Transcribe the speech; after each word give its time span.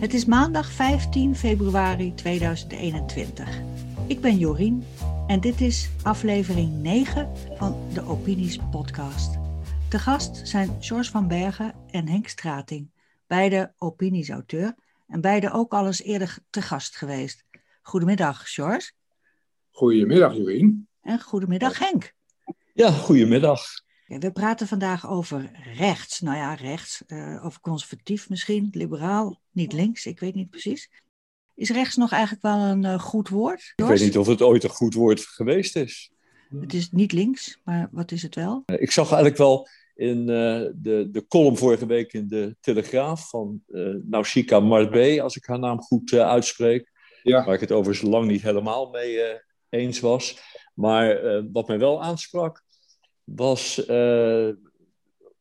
Het 0.00 0.14
is 0.14 0.24
maandag 0.24 0.72
15 0.72 1.36
februari 1.36 2.14
2021. 2.14 3.60
Ik 4.06 4.20
ben 4.20 4.38
Jorien 4.38 4.84
en 5.26 5.40
dit 5.40 5.60
is 5.60 5.90
aflevering 6.02 6.82
9 6.82 7.36
van 7.56 7.88
de 7.94 8.02
Opinies 8.02 8.58
podcast. 8.70 9.38
De 9.90 9.98
gast 9.98 10.48
zijn 10.48 10.76
George 10.82 11.10
van 11.10 11.28
Bergen 11.28 11.74
en 11.90 12.08
Henk 12.08 12.28
Strating, 12.28 12.90
beide 13.26 13.72
opiniesauteur 13.78 14.74
en 15.06 15.20
beide 15.20 15.52
ook 15.52 15.72
al 15.72 15.86
eens 15.86 16.02
eerder 16.02 16.38
te 16.50 16.62
gast 16.62 16.96
geweest. 16.96 17.44
Goedemiddag, 17.82 18.52
George. 18.52 18.92
Goedemiddag, 19.70 20.36
Jorien. 20.36 20.88
En 21.02 21.20
goedemiddag, 21.20 21.78
Henk. 21.78 22.14
Ja, 22.74 22.90
goedemiddag. 22.90 23.62
We 24.18 24.32
praten 24.32 24.66
vandaag 24.66 25.08
over 25.08 25.50
rechts. 25.76 26.20
Nou 26.20 26.36
ja, 26.36 26.54
rechts, 26.54 27.02
uh, 27.06 27.44
over 27.44 27.60
conservatief 27.60 28.28
misschien, 28.28 28.68
liberaal, 28.72 29.40
niet 29.50 29.72
links, 29.72 30.06
ik 30.06 30.20
weet 30.20 30.34
niet 30.34 30.50
precies. 30.50 30.90
Is 31.54 31.70
rechts 31.70 31.96
nog 31.96 32.12
eigenlijk 32.12 32.42
wel 32.42 32.58
een 32.58 32.84
uh, 32.84 32.98
goed 32.98 33.28
woord? 33.28 33.72
Ik 33.76 33.84
weet 33.84 34.00
niet 34.00 34.18
of 34.18 34.26
het 34.26 34.42
ooit 34.42 34.64
een 34.64 34.70
goed 34.70 34.94
woord 34.94 35.20
geweest 35.20 35.76
is. 35.76 36.10
Het 36.60 36.74
is 36.74 36.90
niet 36.90 37.12
links, 37.12 37.60
maar 37.64 37.88
wat 37.92 38.10
is 38.12 38.22
het 38.22 38.34
wel? 38.34 38.62
Uh, 38.66 38.80
ik 38.80 38.90
zag 38.90 39.06
eigenlijk 39.06 39.36
wel 39.36 39.68
in 39.94 40.26
de, 40.26 41.08
de 41.12 41.24
column 41.28 41.56
vorige 41.56 41.86
week 41.86 42.12
in 42.12 42.28
de 42.28 42.56
Telegraaf 42.60 43.28
van 43.28 43.62
Nausicaa 44.02 44.60
Marbé, 44.60 45.22
als 45.22 45.36
ik 45.36 45.46
haar 45.46 45.58
naam 45.58 45.80
goed 45.80 46.12
uitspreek, 46.12 46.90
ja. 47.22 47.44
waar 47.44 47.54
ik 47.54 47.60
het 47.60 47.72
overigens 47.72 48.10
lang 48.10 48.26
niet 48.26 48.42
helemaal 48.42 48.90
mee 48.90 49.38
eens 49.68 50.00
was. 50.00 50.38
Maar 50.74 51.20
wat 51.52 51.68
mij 51.68 51.78
wel 51.78 52.02
aansprak, 52.02 52.64
was 53.34 53.88
uh, 53.88 54.48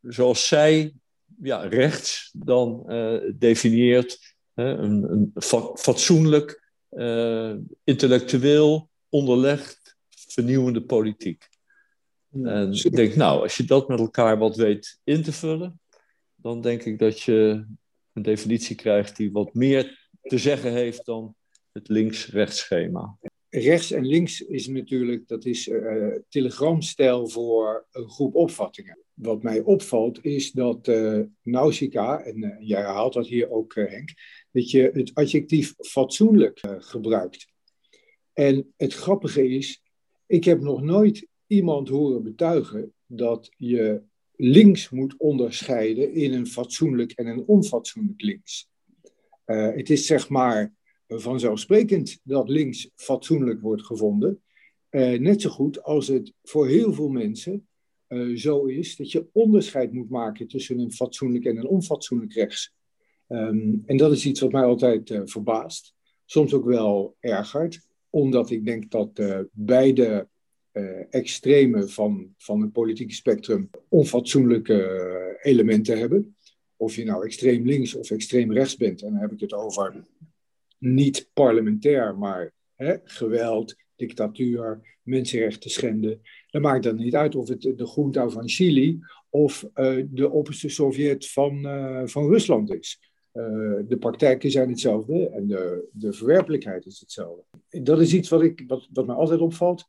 zoals 0.01 0.47
zij 0.47 0.93
ja, 1.41 1.57
rechts 1.61 2.31
dan 2.33 2.83
uh, 2.87 3.31
definieert, 3.35 4.35
een, 4.53 5.03
een 5.11 5.31
fatsoenlijk, 5.75 6.71
uh, 6.91 7.55
intellectueel, 7.83 8.89
onderlegd, 9.09 9.95
vernieuwende 10.09 10.81
politiek. 10.81 11.47
En 12.31 12.71
ik 12.71 12.95
denk, 12.95 13.15
nou, 13.15 13.41
als 13.41 13.57
je 13.57 13.63
dat 13.63 13.87
met 13.87 13.99
elkaar 13.99 14.37
wat 14.37 14.55
weet 14.55 14.99
in 15.03 15.23
te 15.23 15.31
vullen, 15.31 15.79
dan 16.35 16.61
denk 16.61 16.83
ik 16.83 16.99
dat 16.99 17.21
je 17.21 17.65
een 18.13 18.21
definitie 18.21 18.75
krijgt 18.75 19.15
die 19.15 19.31
wat 19.31 19.53
meer 19.53 20.07
te 20.21 20.37
zeggen 20.37 20.71
heeft 20.71 21.05
dan 21.05 21.35
het 21.71 21.89
links-rechts 21.89 22.59
schema 22.59 23.17
rechts 23.49 23.91
en 23.91 24.05
links 24.05 24.41
is 24.41 24.67
natuurlijk, 24.67 25.27
dat 25.27 25.45
is 25.45 25.67
uh, 25.67 26.15
telegramstijl 26.29 27.27
voor 27.27 27.87
een 27.91 28.09
groep 28.09 28.35
opvattingen. 28.35 28.97
Wat 29.13 29.43
mij 29.43 29.61
opvalt 29.61 30.25
is 30.25 30.51
dat 30.51 30.87
uh, 30.87 31.21
Nausicaa, 31.41 32.21
en 32.21 32.43
uh, 32.43 32.55
jij 32.59 32.79
herhaalt 32.79 33.13
dat 33.13 33.27
hier 33.27 33.49
ook 33.51 33.75
Henk, 33.75 34.13
dat 34.51 34.71
je 34.71 34.89
het 34.93 35.11
adjectief 35.13 35.73
fatsoenlijk 35.77 36.59
gebruikt. 36.77 37.47
En 38.33 38.73
het 38.77 38.93
grappige 38.93 39.49
is, 39.49 39.83
ik 40.27 40.43
heb 40.43 40.61
nog 40.61 40.81
nooit 40.81 41.27
iemand 41.47 41.89
horen 41.89 42.23
betuigen 42.23 42.93
dat 43.05 43.51
je 43.57 44.01
links 44.35 44.89
moet 44.89 45.17
onderscheiden 45.17 46.13
in 46.13 46.33
een 46.33 46.47
fatsoenlijk 46.47 47.11
en 47.11 47.27
een 47.27 47.43
onfatsoenlijk 47.45 48.21
links. 48.21 48.69
het 49.45 49.89
is 49.89 50.05
zeg 50.05 50.29
maar 50.29 50.73
vanzelfsprekend 51.17 52.19
dat 52.23 52.49
links 52.49 52.89
fatsoenlijk 52.95 53.61
wordt 53.61 53.85
gevonden. 53.85 54.41
Uh, 54.89 55.19
net 55.19 55.41
zo 55.41 55.49
goed 55.49 55.83
als 55.83 56.07
het 56.07 56.33
voor 56.43 56.67
heel 56.67 56.93
veel 56.93 57.09
mensen 57.09 57.67
uh, 58.07 58.37
zo 58.37 58.65
is 58.65 58.95
dat 58.95 59.11
je 59.11 59.27
onderscheid 59.31 59.93
moet 59.93 60.09
maken 60.09 60.47
tussen 60.47 60.79
een 60.79 60.91
fatsoenlijk 60.91 61.45
en 61.45 61.57
een 61.57 61.67
onfatsoenlijk 61.67 62.33
rechts. 62.33 62.73
Um, 63.27 63.83
en 63.85 63.97
dat 63.97 64.11
is 64.11 64.25
iets 64.25 64.39
wat 64.39 64.51
mij 64.51 64.63
altijd 64.63 65.09
uh, 65.09 65.21
verbaast, 65.23 65.93
soms 66.25 66.53
ook 66.53 66.65
wel 66.65 67.15
ergert, 67.19 67.87
omdat 68.09 68.49
ik 68.49 68.65
denk 68.65 68.91
dat 68.91 69.21
beide 69.51 70.27
extremen 71.09 71.89
van, 71.89 72.33
van 72.37 72.61
het 72.61 72.71
politieke 72.71 73.13
spectrum 73.13 73.69
onfatsoenlijke 73.87 75.39
elementen 75.41 75.97
hebben. 75.97 76.35
Of 76.75 76.95
je 76.95 77.03
nou 77.03 77.25
extreem 77.25 77.65
links 77.65 77.95
of 77.95 78.11
extreem 78.11 78.53
rechts 78.53 78.75
bent, 78.75 79.01
en 79.01 79.11
dan 79.11 79.21
heb 79.21 79.31
ik 79.31 79.39
het 79.39 79.53
over 79.53 80.03
niet 80.79 81.29
parlementair, 81.33 82.17
maar 82.17 82.53
hè, 82.75 82.95
geweld, 83.03 83.75
dictatuur, 83.95 84.97
mensenrechten 85.03 85.69
schenden. 85.69 86.21
Dan 86.49 86.61
maakt 86.61 86.83
het 86.83 86.97
niet 86.97 87.15
uit 87.15 87.35
of 87.35 87.47
het 87.47 87.61
de 87.61 87.91
Junta 87.95 88.29
van 88.29 88.49
Chili 88.49 88.99
of 89.29 89.69
uh, 89.75 90.05
de 90.09 90.29
opperste 90.29 90.69
Sovjet 90.69 91.31
van, 91.31 91.65
uh, 91.65 92.01
van 92.05 92.27
Rusland 92.27 92.73
is. 92.73 92.99
Uh, 93.33 93.43
de 93.87 93.97
praktijken 93.99 94.51
zijn 94.51 94.69
hetzelfde 94.69 95.29
en 95.29 95.47
de, 95.47 95.87
de 95.91 96.13
verwerpelijkheid 96.13 96.85
is 96.85 96.99
hetzelfde. 96.99 97.43
Dat 97.69 98.01
is 98.01 98.13
iets 98.13 98.29
wat, 98.29 98.41
ik, 98.41 98.63
wat, 98.67 98.87
wat 98.93 99.05
mij 99.05 99.15
altijd 99.15 99.39
opvalt. 99.39 99.85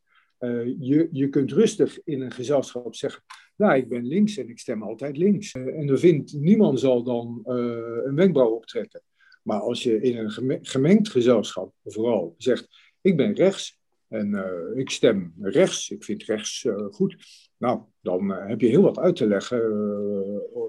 je, 0.79 1.09
je 1.13 1.29
kunt 1.29 1.53
rustig 1.53 1.99
in 2.05 2.21
een 2.21 2.31
gezelschap 2.31 2.95
zeggen, 2.95 3.23
nou, 3.57 3.77
ik 3.77 3.89
ben 3.89 4.07
links 4.07 4.37
en 4.37 4.49
ik 4.49 4.59
stem 4.59 4.83
altijd 4.83 5.17
links. 5.17 5.53
en 5.53 5.89
er 5.89 5.99
vindt, 5.99 6.33
niemand 6.33 6.81
zal 6.81 7.03
dan 7.03 7.41
een 7.45 8.15
wenkbrauw 8.15 8.51
optrekken. 8.51 9.03
Maar 9.43 9.61
als 9.61 9.83
je 9.83 10.01
in 10.01 10.19
een 10.19 10.59
gemengd 10.63 11.09
gezelschap 11.09 11.73
vooral 11.85 12.35
zegt, 12.39 12.69
ik 13.01 13.17
ben 13.17 13.35
rechts 13.35 13.79
en 14.09 14.29
uh, 14.29 14.79
ik 14.79 14.91
stem 14.91 15.35
rechts, 15.41 15.91
ik 15.91 16.05
vind 16.05 16.23
rechts 16.23 16.65
uh, 16.65 16.87
goed, 16.91 17.17
nou, 17.57 17.81
dan 18.01 18.31
uh, 18.31 18.47
heb 18.47 18.61
je 18.61 18.67
heel 18.67 18.83
wat 18.83 18.99
uit 18.99 19.17
te 19.17 19.27
leggen 19.27 19.59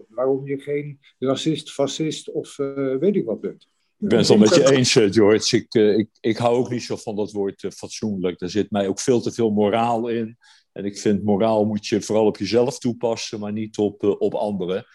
waarom 0.10 0.48
je 0.48 0.60
geen 0.60 1.00
racist, 1.20 1.72
fascist 1.72 2.32
of 2.32 2.56
weet 3.00 3.16
ik 3.16 3.26
wat 3.26 3.42
bent. 3.42 3.68
Ik 4.00 4.08
ben 4.08 4.18
het 4.18 4.28
wel 4.28 4.38
met 4.38 4.56
je 4.56 4.72
eens, 4.72 4.94
George. 4.94 5.56
Ik, 5.56 5.74
ik, 5.74 6.08
ik 6.20 6.38
hou 6.38 6.58
ook 6.58 6.70
niet 6.70 6.84
zo 6.84 6.96
van 6.96 7.16
dat 7.16 7.32
woord 7.32 7.66
fatsoenlijk. 7.76 8.42
Er 8.42 8.50
zit 8.50 8.72
mij 8.72 8.88
ook 8.88 9.00
veel 9.00 9.22
te 9.22 9.32
veel 9.32 9.52
moraal 9.52 10.08
in. 10.08 10.38
En 10.72 10.86
ik 10.86 11.00
vind 11.00 11.24
moraal 11.24 11.66
moet 11.66 11.88
je 11.88 12.02
vooral 12.02 12.26
op 12.26 12.38
jezelf 12.38 12.80
toepassen, 12.80 13.40
maar 13.40 13.52
niet 13.52 13.78
op, 13.78 14.04
op 14.04 14.34
anderen. 14.34 14.86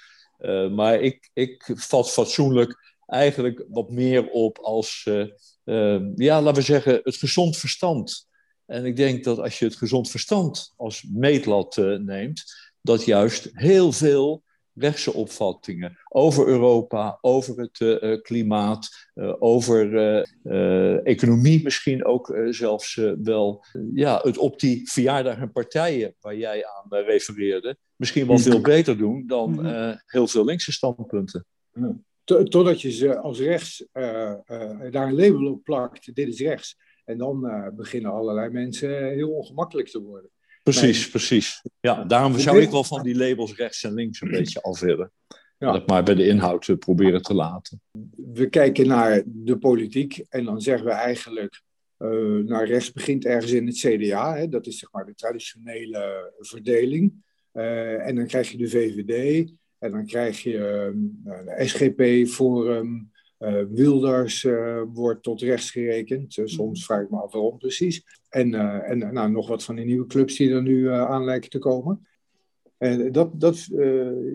maar 0.74 1.00
ik, 1.00 1.30
ik 1.32 1.72
vat 1.74 2.12
fatsoenlijk 2.12 2.95
eigenlijk 3.06 3.64
wat 3.68 3.90
meer 3.90 4.30
op 4.30 4.58
als, 4.58 5.04
uh, 5.08 5.26
uh, 5.64 6.00
ja, 6.14 6.42
laten 6.42 6.60
we 6.60 6.66
zeggen, 6.66 7.00
het 7.02 7.16
gezond 7.16 7.56
verstand. 7.56 8.28
En 8.66 8.84
ik 8.84 8.96
denk 8.96 9.24
dat 9.24 9.38
als 9.38 9.58
je 9.58 9.64
het 9.64 9.76
gezond 9.76 10.10
verstand 10.10 10.72
als 10.76 11.06
meetlat 11.12 11.76
uh, 11.76 11.98
neemt, 11.98 12.44
dat 12.80 13.04
juist 13.04 13.50
heel 13.52 13.92
veel 13.92 14.44
rechtse 14.74 15.12
opvattingen 15.12 15.98
over 16.08 16.46
Europa, 16.46 17.18
over 17.20 17.58
het 17.58 18.20
klimaat, 18.22 18.88
over 19.38 19.94
economie 21.02 21.62
misschien 21.62 22.04
ook 22.04 22.38
zelfs 22.50 22.94
wel, 23.22 23.64
ja, 23.94 24.20
het 24.22 24.38
op 24.38 24.60
die 24.60 24.90
verjaardag 24.90 25.38
en 25.38 25.52
partijen 25.52 26.14
waar 26.20 26.36
jij 26.36 26.66
aan 26.66 26.98
refereerde, 26.98 27.76
misschien 27.96 28.26
wel 28.26 28.38
veel 28.38 28.60
beter 28.60 28.98
doen 28.98 29.26
dan 29.26 29.50
mhm. 29.50 29.96
heel 30.06 30.26
veel 30.26 30.44
linkse 30.44 30.72
standpunten 30.72 31.46
totdat 32.26 32.80
je 32.80 32.90
ze 32.90 33.18
als 33.18 33.38
rechts 33.38 33.86
uh, 33.92 34.34
uh, 34.46 34.90
daar 34.90 35.06
een 35.06 35.14
label 35.14 35.52
op 35.52 35.64
plakt, 35.64 36.14
dit 36.14 36.28
is 36.28 36.40
rechts. 36.40 36.76
En 37.04 37.18
dan 37.18 37.46
uh, 37.46 37.68
beginnen 37.76 38.12
allerlei 38.12 38.50
mensen 38.50 39.12
heel 39.12 39.30
ongemakkelijk 39.30 39.88
te 39.88 40.02
worden. 40.02 40.30
Precies, 40.62 41.00
maar, 41.00 41.10
precies. 41.10 41.62
Ja, 41.80 42.04
daarom 42.04 42.38
zou 42.38 42.60
ik 42.60 42.70
wel 42.70 42.84
van 42.84 43.02
die 43.02 43.16
labels 43.16 43.54
rechts 43.54 43.84
en 43.84 43.94
links 43.94 44.20
een 44.20 44.30
beetje 44.30 44.62
af 44.62 44.80
willen. 44.80 45.12
Ja. 45.58 45.72
Dat 45.72 45.86
maar 45.86 46.02
bij 46.02 46.14
de 46.14 46.26
inhoud 46.26 46.78
proberen 46.78 47.22
te 47.22 47.34
laten. 47.34 47.82
We 48.16 48.48
kijken 48.48 48.86
naar 48.86 49.22
de 49.26 49.58
politiek 49.58 50.24
en 50.28 50.44
dan 50.44 50.60
zeggen 50.60 50.86
we 50.86 50.92
eigenlijk... 50.92 51.62
naar 52.44 52.66
rechts 52.66 52.92
begint 52.92 53.24
ergens 53.24 53.52
in 53.52 53.66
het 53.66 53.76
CDA. 53.76 54.36
Hè, 54.36 54.48
dat 54.48 54.66
is 54.66 54.78
zeg 54.78 54.92
maar 54.92 55.06
de 55.06 55.14
traditionele 55.14 56.32
verdeling. 56.38 57.24
en 57.52 58.14
dan 58.14 58.26
krijg 58.26 58.50
je 58.50 58.56
de 58.56 58.68
VVD... 58.68 59.50
En 59.78 59.90
dan 59.90 60.06
krijg 60.06 60.42
je 60.42 60.52
uh, 60.52 60.86
ehm, 60.86 61.66
SGP, 61.66 62.28
Forum, 62.28 63.10
uh, 63.38 63.62
Wilders 63.70 64.44
uh, 64.44 64.82
wordt 64.92 65.22
tot 65.22 65.40
rechts 65.40 65.70
gerekend. 65.70 66.36
Uh, 66.36 66.46
soms 66.46 66.84
vraag 66.84 67.02
ik 67.02 67.10
me 67.10 67.20
af 67.20 67.32
waarom 67.32 67.58
precies. 67.58 68.04
En, 68.28 68.54
en 68.84 68.98
nou, 69.12 69.30
nog 69.30 69.48
wat 69.48 69.64
van 69.64 69.76
die 69.76 69.84
nieuwe 69.84 70.06
clubs 70.06 70.36
die 70.36 70.50
er 70.50 70.62
nu 70.62 70.90
aan 70.90 71.24
lijken 71.24 71.50
te 71.50 71.58
komen. 71.58 72.06
En 72.78 73.12
dat, 73.12 73.40
dat, 73.40 73.68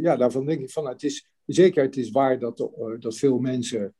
ja, 0.02 0.16
daarvan 0.16 0.46
denk 0.46 0.62
ik 0.62 0.70
van, 0.70 0.88
het 0.88 1.04
is, 1.04 1.30
zeker 1.46 1.84
het 1.84 1.98
is 1.98 2.12
waar 2.12 2.40
dat, 2.40 2.70
dat 3.00 3.18
veel 3.18 3.40
mensen 3.40 3.94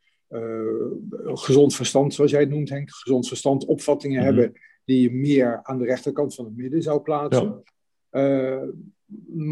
gezond 1.24 1.76
verstand, 1.76 2.14
zoals 2.14 2.32
jij 2.32 2.40
het 2.40 2.50
noemt 2.50 2.70
Henk, 2.70 2.92
gezond 2.92 3.28
verstand 3.28 3.66
opvattingen 3.66 4.18
mhm. 4.18 4.26
hebben 4.26 4.60
die 4.86 5.02
je 5.02 5.12
meer 5.12 5.60
aan 5.64 5.78
de 5.78 5.86
rechterkant 5.86 6.36
van 6.36 6.46
het 6.46 6.56
midden 6.56 6.82
zou 6.82 7.02
plaatsen. 7.02 7.64
Ja. 8.12 8.66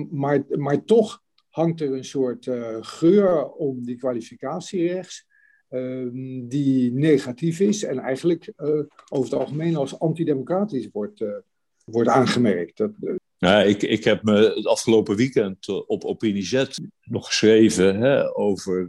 maar, 0.10 0.44
maar 0.48 0.84
toch 0.84 1.22
hangt 1.60 1.82
er 1.82 1.94
een 1.94 2.06
soort 2.06 2.46
uh, 2.46 2.78
geur 2.82 3.50
om 3.50 3.86
die 3.86 3.96
kwalificatie 3.96 4.88
rechts, 4.88 5.26
uh, 5.70 6.08
die 6.48 6.94
negatief 6.94 7.60
is 7.60 7.84
en 7.84 8.00
eigenlijk 8.00 8.54
uh, 8.58 8.70
over 9.10 9.32
het 9.32 9.40
algemeen 9.40 9.76
als 9.76 10.00
antidemocratisch 10.00 10.90
wordt, 10.92 11.22
eh, 11.22 11.28
wordt 11.86 12.10
aangemerkt. 12.10 12.78
Dat, 12.78 12.92
ja, 13.38 13.62
ik, 13.62 13.82
ik 13.82 14.04
heb 14.04 14.24
me 14.24 14.54
het 14.56 14.66
afgelopen 14.66 15.16
weekend 15.16 15.68
op 15.88 16.04
Opinie 16.04 16.44
Z 16.44 16.66
nog 17.04 17.26
geschreven 17.26 18.00
hè, 18.00 18.38
over 18.38 18.88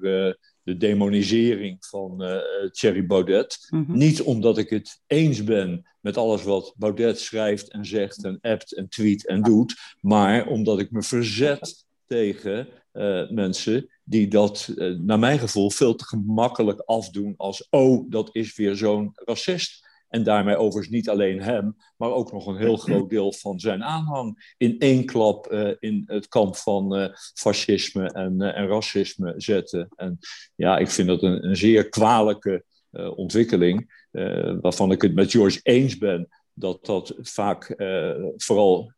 de 0.62 0.76
demonisering 0.76 1.76
van 1.81 2.23
uh, 2.23 2.37
Thierry 2.70 3.06
Baudet. 3.06 3.66
Mhm. 3.70 3.93
Niet 3.93 4.23
omdat 4.23 4.58
ik 4.58 4.70
het 4.70 5.00
eens 5.06 5.44
ben 5.44 5.87
met 6.00 6.16
alles 6.16 6.43
wat 6.43 6.75
Baudet 6.76 7.20
schrijft 7.20 7.70
en 7.70 7.84
zegt 7.84 8.25
en 8.25 8.38
appt 8.40 8.75
en 8.75 8.88
tweet 8.88 9.26
en 9.26 9.43
doet, 9.43 9.75
maar 10.00 10.46
omdat 10.46 10.78
ik 10.81 10.90
me 10.90 11.02
verzet 11.02 11.88
tegen 12.11 12.69
eh, 12.93 13.29
mensen 13.29 13.89
die 14.05 14.29
dat, 14.29 14.73
eh, 14.77 14.95
naar 14.99 15.19
mijn 15.19 15.39
gevoel, 15.39 15.71
veel 15.71 15.95
te 15.95 16.05
gemakkelijk 16.05 16.81
afdoen 16.81 17.35
als, 17.37 17.67
oh, 17.69 18.11
dat 18.11 18.29
is 18.33 18.57
weer 18.57 18.77
zo'n 18.77 19.12
racist. 19.15 19.89
En 20.09 20.23
daarmee 20.23 20.57
overigens 20.57 20.95
niet 20.95 21.09
alleen 21.09 21.43
hem, 21.43 21.77
maar 21.97 22.11
ook 22.11 22.33
nog 22.33 22.47
een 22.47 22.57
heel 22.57 22.77
groot 22.77 23.11
deel 23.11 23.33
van 23.33 23.61
zijn 23.61 23.85
aanhang 23.85 24.55
in 24.57 24.79
één 24.79 25.05
klap 25.05 25.47
eh, 25.47 25.71
in 25.79 26.03
het 26.07 26.29
kamp 26.29 26.57
van 26.57 27.15
fascisme 27.35 28.12
en, 28.12 28.41
en 28.41 28.67
racisme 28.67 29.35
zetten. 29.37 29.89
En 29.97 30.19
ja, 30.55 30.79
ik 30.79 30.89
vind 30.89 31.09
dat 31.09 31.23
een, 31.23 31.47
een 31.47 31.57
zeer 31.57 31.89
kwalijke 31.89 32.65
ontwikkeling, 33.15 34.07
waarvan 34.61 34.93
ik 34.93 35.03
het 35.03 35.15
met 35.15 35.31
George 35.31 35.61
eens 35.62 35.99
ben 35.99 36.29
dat 36.53 36.85
dat 36.85 37.15
vaak 37.21 37.75
vooral 38.37 38.93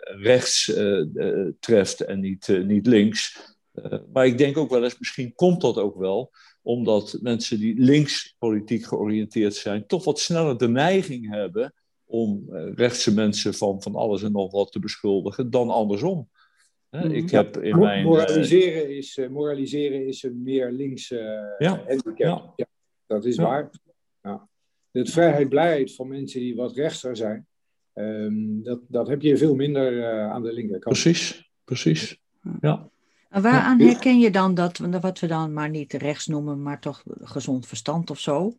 rechts 0.00 0.68
eh, 0.74 1.00
eh, 1.16 1.52
treft 1.60 2.00
en 2.00 2.20
niet, 2.20 2.48
eh, 2.48 2.62
niet 2.64 2.86
links. 2.86 3.38
Eh, 3.72 3.98
maar 4.12 4.26
ik 4.26 4.38
denk 4.38 4.56
ook 4.56 4.70
wel 4.70 4.84
eens, 4.84 4.98
misschien 4.98 5.34
komt 5.34 5.60
dat 5.60 5.76
ook 5.76 5.96
wel 5.96 6.30
omdat 6.62 7.18
mensen 7.20 7.58
die 7.58 7.74
links 7.80 8.34
politiek 8.38 8.84
georiënteerd 8.84 9.54
zijn, 9.54 9.86
toch 9.86 10.04
wat 10.04 10.18
sneller 10.18 10.58
de 10.58 10.68
neiging 10.68 11.28
hebben 11.30 11.74
om 12.04 12.44
eh, 12.52 12.72
rechtse 12.74 13.14
mensen 13.14 13.54
van, 13.54 13.82
van 13.82 13.94
alles 13.94 14.22
en 14.22 14.32
nog 14.32 14.50
wat 14.52 14.72
te 14.72 14.78
beschuldigen 14.78 15.50
dan 15.50 15.70
andersom. 15.70 16.28
Hè, 16.90 17.04
Mhm. 17.04 17.14
Ik 17.14 17.30
heb 17.30 17.56
in 17.56 17.78
mijn. 17.78 18.04
moraliseren, 18.04 18.96
is, 18.96 19.16
eh, 19.18 19.28
moraliseren 19.28 20.06
is 20.06 20.22
een 20.22 20.42
meer 20.42 20.70
linkse 20.72 21.18
eh, 21.18 21.66
Ja, 21.68 21.82
handicap. 21.86 22.16
ja. 22.16 22.52
Ja. 22.56 22.66
dat 23.06 23.24
is 23.24 23.36
Ja. 23.36 23.42
waar. 23.42 23.70
Ja. 24.22 24.48
De 24.90 25.06
vrijheid, 25.06 25.48
blijheid 25.48 25.94
van 25.94 26.08
mensen 26.08 26.40
die 26.40 26.54
wat 26.56 26.76
rechtser 26.76 27.16
zijn, 27.16 27.46
ehm, 27.92 28.62
dat, 28.62 28.80
dat 28.88 29.08
heb 29.08 29.22
je 29.22 29.36
veel 29.36 29.54
minder 29.54 30.02
eh, 30.02 30.30
aan 30.30 30.42
de 30.42 30.52
linkerkant. 30.52 30.94
precies, 31.00 31.50
precies. 31.64 32.20
Ja. 32.60 32.88
En 33.28 33.42
waaraan 33.42 33.78
Ja. 33.78 33.86
herken 33.86 34.18
je 34.18 34.30
dan 34.30 34.54
dat, 34.54 34.78
wat 34.78 35.18
we 35.20 35.26
dan 35.26 35.52
maar 35.52 35.70
niet 35.70 35.92
rechts 35.92 36.26
noemen, 36.26 36.62
maar 36.62 36.80
toch 36.80 37.02
gezond 37.20 37.66
verstand 37.66 38.10
of 38.10 38.18
zo? 38.18 38.56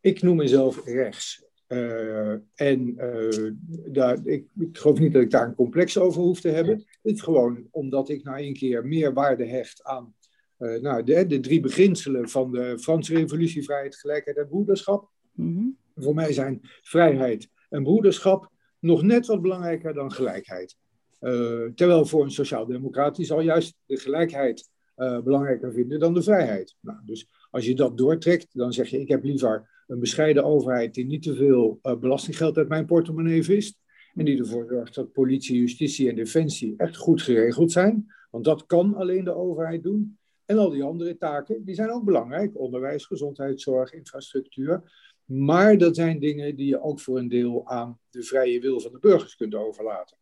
Ik 0.00 0.22
noem 0.22 0.36
mezelf 0.36 0.84
rechts. 0.84 1.44
Eh, 1.66 2.32
en 2.54 2.94
eh, 2.96 3.50
daar, 3.86 4.18
ik, 4.26 4.44
ik 4.58 4.78
geloof 4.78 4.98
niet 4.98 5.12
dat 5.12 5.22
ik 5.22 5.30
daar 5.30 5.46
een 5.46 5.54
complex 5.54 5.98
over 5.98 6.22
hoef 6.22 6.40
te 6.40 6.48
hebben. 6.48 6.74
Het 7.02 7.14
is 7.14 7.20
gewoon 7.20 7.66
omdat 7.70 8.08
ik 8.08 8.24
na 8.24 8.36
één 8.38 8.54
keer 8.54 8.86
meer 8.86 9.12
waarde 9.12 9.46
hecht 9.46 9.84
aan 9.84 10.14
eh, 10.56 10.80
nou, 10.80 11.02
de, 11.02 11.26
de 11.26 11.40
drie 11.40 11.60
beginselen 11.60 12.28
van 12.28 12.52
de 12.52 12.78
Franse 12.78 13.14
revolutie, 13.14 13.64
vrijheid, 13.64 13.96
gelijkheid 13.96 14.36
en 14.36 14.48
broederschap. 14.48 15.10
Mhm. 15.32 15.64
Voor 15.96 16.14
mij 16.14 16.32
zijn 16.32 16.60
vrijheid 16.82 17.48
en 17.68 17.82
broederschap 17.82 18.49
nog 18.80 19.02
net 19.02 19.26
wat 19.26 19.42
belangrijker 19.42 19.94
dan 19.94 20.12
gelijkheid. 20.12 20.76
Eh, 21.18 21.64
terwijl 21.74 22.06
voor 22.06 22.24
een 22.24 22.30
sociaal-democraat 22.30 23.16
die 23.16 23.26
zal 23.26 23.40
juist 23.40 23.76
de 23.86 23.96
gelijkheid 23.96 24.70
eh, 24.94 25.20
belangrijker 25.20 25.72
vinden 25.72 26.00
dan 26.00 26.14
de 26.14 26.22
vrijheid. 26.22 26.76
Nou, 26.80 26.98
dus 27.04 27.28
als 27.50 27.66
je 27.66 27.74
dat 27.74 27.98
doortrekt, 27.98 28.46
dan 28.52 28.72
zeg 28.72 28.88
je: 28.88 29.00
ik 29.00 29.08
heb 29.08 29.24
liever 29.24 29.84
een 29.86 30.00
bescheiden 30.00 30.44
overheid 30.44 30.94
die 30.94 31.06
niet 31.06 31.22
te 31.22 31.34
veel 31.34 31.78
eh, 31.82 31.98
belastinggeld 31.98 32.56
uit 32.56 32.68
mijn 32.68 32.86
portemonnee 32.86 33.42
vist. 33.42 33.78
En 34.14 34.24
die 34.24 34.38
ervoor 34.38 34.66
zorgt 34.68 34.94
dat 34.94 35.12
politie, 35.12 35.58
justitie 35.58 36.08
en 36.08 36.14
defensie 36.14 36.74
echt 36.76 36.96
goed 36.96 37.22
geregeld 37.22 37.72
zijn. 37.72 38.12
Want 38.30 38.44
dat 38.44 38.66
kan 38.66 38.94
alleen 38.94 39.24
de 39.24 39.34
overheid 39.34 39.82
doen. 39.82 40.18
En 40.44 40.58
al 40.58 40.70
die 40.70 40.82
andere 40.82 41.16
taken, 41.16 41.64
die 41.64 41.74
zijn 41.74 41.90
ook 41.90 42.04
belangrijk. 42.04 42.58
Onderwijs, 42.58 43.06
gezondheidszorg, 43.06 43.92
infrastructuur. 43.92 44.82
Maar 45.30 45.78
dat 45.78 45.96
zijn 45.96 46.18
dingen 46.18 46.56
die 46.56 46.66
je 46.66 46.82
ook 46.82 47.00
voor 47.00 47.18
een 47.18 47.28
deel 47.28 47.66
aan 47.66 47.98
de 48.10 48.22
vrije 48.22 48.60
wil 48.60 48.80
van 48.80 48.92
de 48.92 48.98
burgers 48.98 49.36
kunt 49.36 49.54
overlaten. 49.54 50.16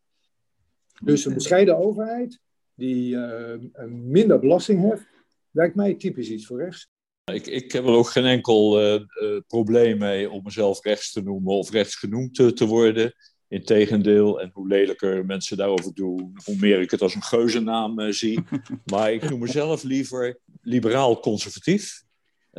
Dus 1.03 1.25
een 1.25 1.33
bescheiden 1.33 1.77
overheid 1.77 2.39
die 2.75 3.15
eh, 3.15 3.61
een 3.73 4.11
minder 4.11 4.39
belasting 4.39 4.81
heeft, 4.81 5.07
lijkt 5.51 5.75
mij 5.75 5.93
typisch 5.93 6.29
iets 6.29 6.45
voor 6.45 6.61
rechts. 6.61 6.89
Ik, 7.33 7.47
ik 7.47 7.71
heb 7.71 7.83
er 7.83 7.89
ook 7.89 8.09
geen 8.09 8.25
enkel 8.25 8.79
eh, 8.79 8.93
eh, 8.95 9.01
probleem 9.47 9.97
mee 9.97 10.29
om 10.29 10.43
mezelf 10.43 10.83
rechts 10.83 11.11
te 11.11 11.21
noemen 11.21 11.53
of 11.53 11.71
rechts 11.71 11.95
genoemd 11.95 12.35
te, 12.35 12.53
te 12.53 12.65
worden. 12.65 13.13
Integendeel, 13.47 14.41
en 14.41 14.49
hoe 14.53 14.67
lelijker 14.67 15.25
mensen 15.25 15.57
daarover 15.57 15.93
doen, 15.93 16.37
hoe 16.45 16.55
meer 16.59 16.81
ik 16.81 16.91
het 16.91 17.01
als 17.01 17.15
een 17.15 17.23
geuzennaam 17.23 17.99
eh, 17.99 18.11
zie. 18.11 18.39
Maar 18.91 19.13
ik 19.13 19.29
noem 19.29 19.39
mezelf 19.39 19.83
liever 19.83 20.39
liberaal-conservatief. 20.61 22.03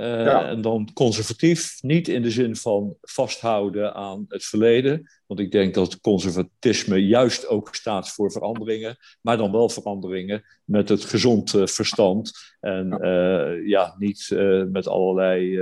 Eh, 0.01 0.25
Ja. 0.25 0.49
En 0.49 0.61
dan 0.61 0.89
conservatief, 0.95 1.79
niet 1.83 2.09
in 2.09 2.23
de 2.23 2.31
zin 2.31 2.57
van 2.57 2.97
vasthouden 3.01 3.95
aan 3.95 4.25
het 4.29 4.45
verleden. 4.45 5.11
Want 5.27 5.41
ik 5.41 5.51
denk 5.51 5.75
dat 5.75 6.01
conservatisme 6.01 7.07
juist 7.07 7.47
ook 7.47 7.75
staat 7.75 8.11
voor 8.11 8.33
veranderingen. 8.33 8.97
Maar 9.21 9.37
dan 9.37 9.53
wel 9.53 9.69
veranderingen 9.69 10.45
met 10.65 10.89
het 10.89 11.05
gezond 11.05 11.51
verstand. 11.51 12.33
En 12.61 12.93
eh, 12.93 13.67
ja, 13.67 13.95
niet 13.99 14.31
eh, 14.31 14.63
met 14.65 14.87
allerlei 14.87 15.55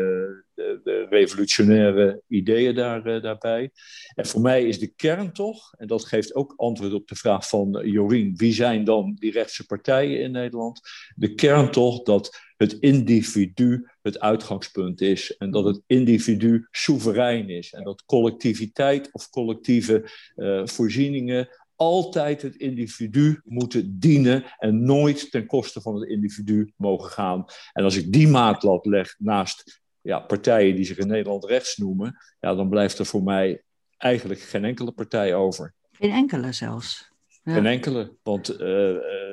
de, 0.54 0.80
de 0.84 1.06
revolutionaire 1.10 2.22
ideeën 2.28 2.74
daar, 2.74 3.20
daarbij. 3.20 3.70
En 4.14 4.26
voor 4.26 4.40
mij 4.40 4.64
is 4.66 4.78
de 4.78 4.92
kern 4.96 5.32
toch, 5.32 5.74
en 5.76 5.86
dat 5.86 6.04
geeft 6.04 6.34
ook 6.34 6.52
antwoord 6.56 6.92
op 6.92 7.08
de 7.08 7.14
vraag 7.16 7.48
van 7.48 7.80
Jorien, 7.84 8.36
wie 8.36 8.52
zijn 8.52 8.84
dan 8.84 9.16
die 9.18 9.32
rechtse 9.32 9.66
partijen 9.66 10.20
in 10.20 10.30
Nederland? 10.30 10.80
De 11.14 11.34
kern 11.34 11.70
toch 11.70 12.02
dat 12.02 12.46
het 12.58 12.72
individu 12.72 13.88
het 14.02 14.20
uitgangspunt 14.20 15.00
is 15.00 15.36
en 15.36 15.50
dat 15.50 15.64
het 15.64 15.80
individu 15.86 16.66
soeverein 16.70 17.48
is 17.48 17.72
en 17.72 17.84
dat 17.84 18.04
collectiviteit 18.04 19.12
of 19.12 19.30
collectieve 19.30 20.10
eh, 20.34 20.66
voorzieningen 20.66 21.48
altijd 21.76 22.42
het 22.42 22.56
individu 22.56 23.40
moeten 23.44 23.98
dienen 23.98 24.44
en 24.58 24.82
nooit 24.82 25.30
ten 25.30 25.46
koste 25.46 25.80
van 25.80 25.94
het 25.94 26.08
individu 26.08 26.72
mogen 26.76 27.10
gaan. 27.10 27.44
En 27.72 27.84
als 27.84 27.96
ik 27.96 28.12
die 28.12 28.28
maatlat 28.28 28.86
leg 28.86 29.14
naast 29.18 29.80
ja, 30.00 30.20
partijen 30.20 30.76
die 30.76 30.84
zich 30.84 30.98
in 30.98 31.06
Nederland 31.06 31.44
rechts 31.44 31.76
noemen, 31.76 32.16
ja, 32.40 32.54
dan 32.54 32.68
blijft 32.68 32.98
er 32.98 33.06
voor 33.06 33.22
mij 33.22 33.62
eigenlijk 33.96 34.40
geen 34.40 34.64
enkele 34.64 34.92
partij 34.92 35.34
over. 35.34 35.74
Geen 35.92 36.10
enkele 36.10 36.52
zelfs. 36.52 37.10
Ja. 37.42 37.54
Geen 37.54 37.66
enkele. 37.66 38.16
Want 38.22 38.48
eh, 38.48 38.90
eh, 38.90 39.27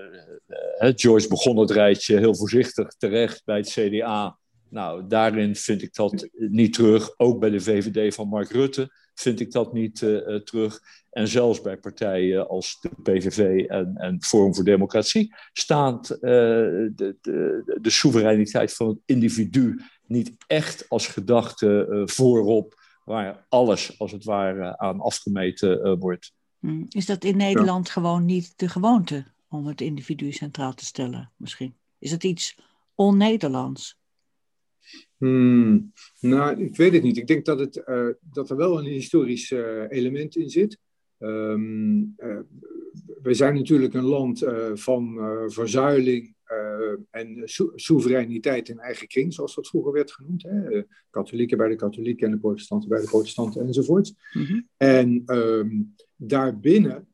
Joyce 0.95 1.27
begon 1.27 1.57
het 1.57 1.71
rijtje 1.71 2.17
heel 2.17 2.35
voorzichtig 2.35 2.87
terecht 2.97 3.41
bij 3.45 3.57
het 3.57 3.69
CDA. 3.69 4.37
Nou, 4.69 5.07
daarin 5.07 5.55
vind 5.55 5.81
ik 5.81 5.93
dat 5.93 6.29
niet 6.33 6.73
terug. 6.73 7.19
Ook 7.19 7.39
bij 7.39 7.49
de 7.49 7.59
VVD 7.59 8.15
van 8.15 8.27
Mark 8.27 8.51
Rutte 8.51 8.89
vind 9.13 9.39
ik 9.39 9.51
dat 9.51 9.73
niet 9.73 10.01
eh, 10.01 10.35
eh, 10.35 10.41
terug. 10.41 10.79
En 11.09 11.27
zelfs 11.27 11.61
bij 11.61 11.77
partijen 11.77 12.47
als 12.47 12.77
de 12.81 12.89
PVV 13.03 13.65
en, 13.65 13.93
en 13.95 14.23
Forum 14.23 14.55
voor 14.55 14.63
Democratie 14.63 15.35
staat 15.53 16.09
eh, 16.09 16.21
de, 16.21 17.17
de, 17.21 17.77
de 17.81 17.89
soevereiniteit 17.89 18.73
van 18.73 18.87
het 18.87 18.97
individu 19.05 19.81
niet 20.07 20.35
echt 20.47 20.89
als 20.89 21.07
gedachte 21.07 21.87
eh, 21.89 22.01
voorop, 22.05 22.73
waar 23.05 23.45
alles 23.49 23.99
als 23.99 24.11
het 24.11 24.23
ware 24.23 24.77
aan 24.77 24.99
afgemeten 24.99 25.83
eh, 25.83 25.93
wordt. 25.99 26.33
Hm. 26.59 26.83
Is 26.89 27.05
dat 27.05 27.23
in 27.23 27.37
Nederland 27.37 27.89
gewoon 27.89 28.25
niet 28.25 28.53
de 28.55 28.69
gewoonte 28.69 29.25
om 29.55 29.65
het 29.65 29.81
individu 29.81 30.31
centraal 30.31 30.73
te 30.73 30.85
stellen, 30.85 31.31
misschien? 31.37 31.75
Is 31.99 32.11
het 32.11 32.23
iets 32.23 32.57
on-Nederlands? 32.95 33.97
Hmm, 35.17 35.91
nou, 36.19 36.63
ik 36.63 36.75
weet 36.75 36.93
het 36.93 37.03
niet. 37.03 37.17
Ik 37.17 37.27
denk 37.27 37.45
dat, 37.45 37.59
het, 37.59 37.83
eh, 37.83 38.07
dat 38.21 38.49
er 38.49 38.55
wel 38.55 38.79
een 38.79 38.85
historisch 38.85 39.51
eh, 39.51 39.83
element 39.89 40.35
in 40.35 40.49
zit. 40.49 40.79
Ehm, 41.17 42.03
eh, 42.17 42.39
we 43.21 43.33
zijn 43.33 43.55
natuurlijk 43.55 43.93
een 43.93 44.03
land 44.03 44.45
van 44.73 45.19
verzuiling 45.47 46.33
en 47.09 47.41
soevereiniteit 47.75 48.69
in 48.69 48.79
eigen 48.79 49.07
kring, 49.07 49.33
zoals 49.33 49.55
dat 49.55 49.67
vroeger 49.67 49.91
werd 49.91 50.11
genoemd. 50.11 50.43
Hè? 50.43 50.81
Katholieken 51.09 51.57
bij 51.57 51.67
de 51.67 51.75
katholieken 51.75 52.25
en 52.25 52.31
de 52.31 52.39
protestanten 52.39 52.89
bij 52.89 53.01
de 53.01 53.07
protestanten 53.07 53.65
enzovoort. 53.65 54.13
Mhm. 54.33 54.61
En 54.77 55.23
ehm, 55.25 55.81
daarbinnen 56.15 57.07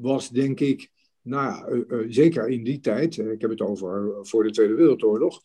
was 0.00 0.30
denk 0.30 0.60
ik, 0.60 0.90
nou 1.26 1.44
ja, 1.44 1.66
eh, 1.66 2.00
eh, 2.00 2.06
zeker 2.08 2.48
in 2.48 2.64
die 2.64 2.80
tijd, 2.80 3.18
ik 3.18 3.40
heb 3.40 3.50
het 3.50 3.60
over 3.60 4.12
eh, 4.12 4.18
voor 4.20 4.42
de 4.42 4.50
Tweede 4.50 4.74
Wereldoorlog, 4.74 5.42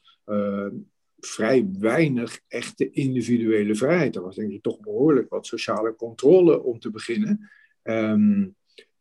vrij 1.19 1.69
weinig 1.79 2.41
echte 2.47 2.91
individuele 2.91 3.75
vrijheid. 3.75 4.15
Er 4.15 4.21
was 4.21 4.35
denk 4.35 4.51
ik 4.51 4.61
toch 4.61 4.79
behoorlijk 4.79 5.29
wat 5.29 5.45
sociale 5.45 5.95
controle 5.95 6.63
om 6.63 6.79
te 6.79 6.91
beginnen. 6.91 7.49
Ehm, 7.81 8.47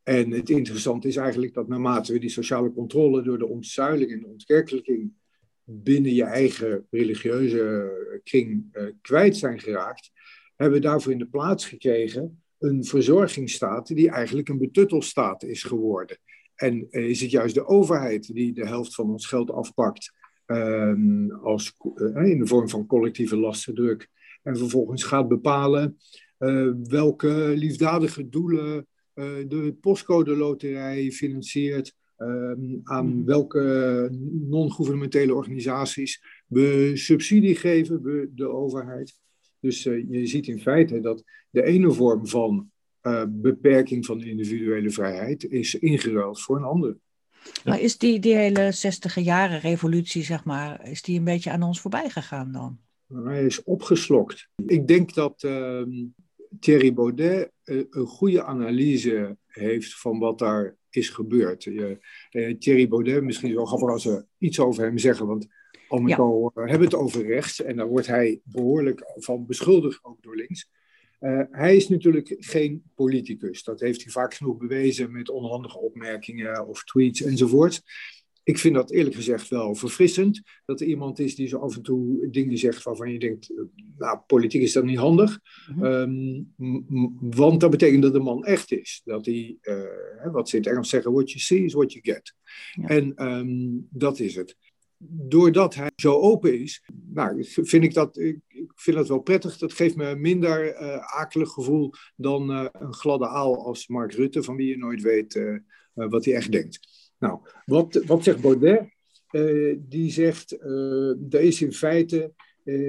en 0.02 0.30
het 0.30 0.50
interessante 0.50 1.08
is 1.08 1.16
eigenlijk 1.16 1.54
dat 1.54 1.68
naarmate 1.68 2.12
we 2.12 2.18
die 2.18 2.30
sociale 2.30 2.72
controle 2.72 3.22
door 3.22 3.38
de 3.38 3.46
ontzuiling 3.46 4.12
en 4.12 4.20
de 4.20 4.26
ontkerkelijking 4.26 5.12
binnen 5.64 6.14
je 6.14 6.24
eigen 6.24 6.86
religieuze 6.90 8.20
kring 8.24 8.64
kwijt 9.00 9.36
zijn 9.36 9.60
geraakt, 9.60 10.10
hebben 10.56 10.80
we 10.80 10.86
daarvoor 10.86 11.12
in 11.12 11.18
de 11.18 11.26
plaats 11.26 11.66
gekregen 11.66 12.42
een 12.58 12.84
verzorgingsstaat 12.84 13.86
die 13.86 14.10
eigenlijk 14.10 14.48
een 14.48 14.58
betuttelstaat 14.58 15.42
is 15.42 15.62
geworden. 15.62 16.18
En 16.60 16.86
eh, 16.90 17.08
is 17.08 17.20
het 17.20 17.30
juist 17.30 17.54
de 17.54 17.66
overheid 17.66 18.34
die 18.34 18.52
de 18.52 18.66
helft 18.66 18.94
van 18.94 19.10
ons 19.10 19.26
geld 19.26 19.50
afpakt 19.50 20.12
ehm, 20.46 21.30
als, 21.30 21.76
in 22.14 22.38
de 22.38 22.46
vorm 22.46 22.68
van 22.68 22.86
collectieve 22.86 23.36
lastendruk. 23.36 24.08
En 24.42 24.56
vervolgens 24.56 25.02
gaat 25.02 25.28
bepalen 25.28 25.96
welke 26.82 27.52
liefdadige 27.56 28.28
doelen 28.28 28.86
de 29.48 29.76
postcode 29.80 30.36
loterij 30.36 31.10
financiert. 31.10 31.94
Ehm, 32.20 32.78
aan 32.82 33.06
hmm. 33.06 33.24
welke 33.24 34.08
non-governementele 34.48 35.34
organisaties 35.34 36.22
we 36.46 36.90
subsidie 36.94 37.56
geven, 37.56 38.02
we, 38.02 38.30
de 38.34 38.48
overheid. 38.48 39.14
Dus 39.60 39.82
je 39.82 40.26
ziet 40.26 40.46
in 40.46 40.60
feite 40.60 41.00
dat 41.00 41.24
de 41.50 41.62
ene 41.62 41.92
vorm 41.92 42.26
van 42.26 42.70
uh, 43.02 43.24
beperking 43.28 44.06
van 44.06 44.18
de 44.18 44.30
individuele 44.30 44.90
vrijheid 44.90 45.44
is 45.44 45.74
ingeruild 45.74 46.42
voor 46.42 46.56
een 46.56 46.64
andere. 46.64 46.98
Maar 47.64 47.80
is 47.80 47.98
die, 47.98 48.18
die 48.18 48.34
hele 48.34 48.72
60 48.72 49.14
jaren 49.14 49.60
revolutie, 49.60 50.22
zeg 50.22 50.44
maar, 50.44 50.88
is 50.88 51.02
die 51.02 51.18
een 51.18 51.24
beetje 51.24 51.50
aan 51.50 51.62
ons 51.62 51.80
voorbij 51.80 52.10
gegaan 52.10 52.52
dan? 52.52 52.78
Hij 53.24 53.44
is 53.44 53.62
opgeslokt. 53.62 54.48
Ik 54.66 54.88
denk 54.88 55.14
dat 55.14 55.42
uh, 55.42 55.82
Thierry 56.60 56.94
Baudet 56.94 57.50
uh, 57.64 57.84
een 57.90 58.06
goede 58.06 58.44
analyse 58.44 59.36
heeft 59.46 60.00
van 60.00 60.18
wat 60.18 60.38
daar 60.38 60.76
is 60.90 61.08
gebeurd. 61.08 61.66
Uh, 61.66 61.96
Thierry 62.58 62.88
Baudet, 62.88 63.22
misschien 63.22 63.54
wel 63.54 63.66
grappig 63.66 63.88
als 63.88 64.04
we 64.04 64.24
iets 64.38 64.60
over 64.60 64.84
hem 64.84 64.98
zeggen, 64.98 65.26
want 65.26 65.46
al 65.88 65.98
met 65.98 66.18
al 66.18 66.50
hebben 66.54 66.80
het 66.80 66.94
over 66.94 67.26
rechts 67.26 67.62
en 67.62 67.76
daar 67.76 67.88
wordt 67.88 68.06
hij 68.06 68.40
behoorlijk 68.44 69.02
van 69.14 69.46
beschuldigd, 69.46 69.98
ook 70.02 70.22
door 70.22 70.36
links. 70.36 70.70
Uh, 71.20 71.42
hij 71.50 71.76
is 71.76 71.88
natuurlijk 71.88 72.36
geen 72.38 72.82
politicus. 72.94 73.62
Dat 73.62 73.80
heeft 73.80 74.02
hij 74.02 74.12
vaak 74.12 74.34
genoeg 74.34 74.56
bewezen 74.56 75.12
met 75.12 75.30
onhandige 75.30 75.78
opmerkingen 75.78 76.66
of 76.66 76.84
tweets 76.84 77.22
enzovoort. 77.22 77.82
Ik 78.42 78.58
vind 78.58 78.74
dat 78.74 78.90
eerlijk 78.90 79.14
gezegd 79.14 79.48
wel 79.48 79.74
verfrissend. 79.74 80.42
Dat 80.64 80.80
er 80.80 80.86
iemand 80.86 81.18
is 81.18 81.34
die 81.34 81.48
zo 81.48 81.58
af 81.58 81.76
en 81.76 81.82
toe 81.82 82.28
dingen 82.30 82.58
zegt 82.58 82.82
waarvan 82.82 83.12
je 83.12 83.18
denkt, 83.18 83.50
eh, 83.50 83.62
nou, 83.98 84.18
politiek 84.26 84.62
is 84.62 84.72
dat 84.72 84.84
niet 84.84 84.98
handig. 84.98 85.40
Mhm. 85.74 85.84
Ehm, 85.84 86.42
want 87.36 87.60
dat 87.60 87.70
betekent 87.70 88.02
dat 88.02 88.12
de 88.12 88.20
man 88.20 88.44
echt 88.44 88.72
is. 88.72 89.00
Dat 89.04 89.26
hij, 89.26 89.56
uh, 89.62 90.32
wat 90.32 90.48
ze 90.48 90.56
in 90.56 90.62
het 90.62 90.70
Engels 90.70 90.88
zeggen, 90.88 91.12
what 91.12 91.30
you 91.30 91.40
see 91.40 91.64
is 91.64 91.72
what 91.72 91.92
you 91.92 92.04
get. 92.04 92.34
En 92.86 93.26
um, 93.26 93.88
dat 93.90 94.18
is 94.18 94.34
het 94.34 94.56
doordat 95.08 95.74
hij 95.74 95.90
zo 95.96 96.12
open 96.12 96.60
is, 96.60 96.82
nou, 97.12 97.44
vind 97.44 97.84
ik 97.84 97.94
dat, 97.94 98.16
ik 98.60 98.72
vind 98.74 98.96
dat 98.96 99.08
wel 99.08 99.18
prettig. 99.20 99.58
Dat 99.58 99.72
geeft 99.72 99.96
me 99.96 100.04
een 100.04 100.20
minder 100.20 100.82
uh, 100.82 100.96
akelig 100.96 101.50
gevoel 101.50 101.92
dan 102.16 102.50
uh, 102.50 102.66
een 102.72 102.94
gladde 102.94 103.28
aal 103.28 103.64
als 103.64 103.88
Mark 103.88 104.12
Rutte, 104.12 104.42
van 104.42 104.56
wie 104.56 104.68
je 104.68 104.76
nooit 104.76 105.02
weet 105.02 105.34
uh, 105.34 105.58
wat 105.94 106.24
hij 106.24 106.34
echt 106.34 106.52
denkt. 106.52 106.80
Nou, 107.18 107.38
wat, 107.64 108.02
wat 108.06 108.24
zegt 108.24 108.40
Baudet? 108.40 108.98
die 109.78 110.10
zegt, 110.10 110.52
er 111.30 111.40
is 111.40 111.62
in 111.62 111.72
feite, 111.72 112.32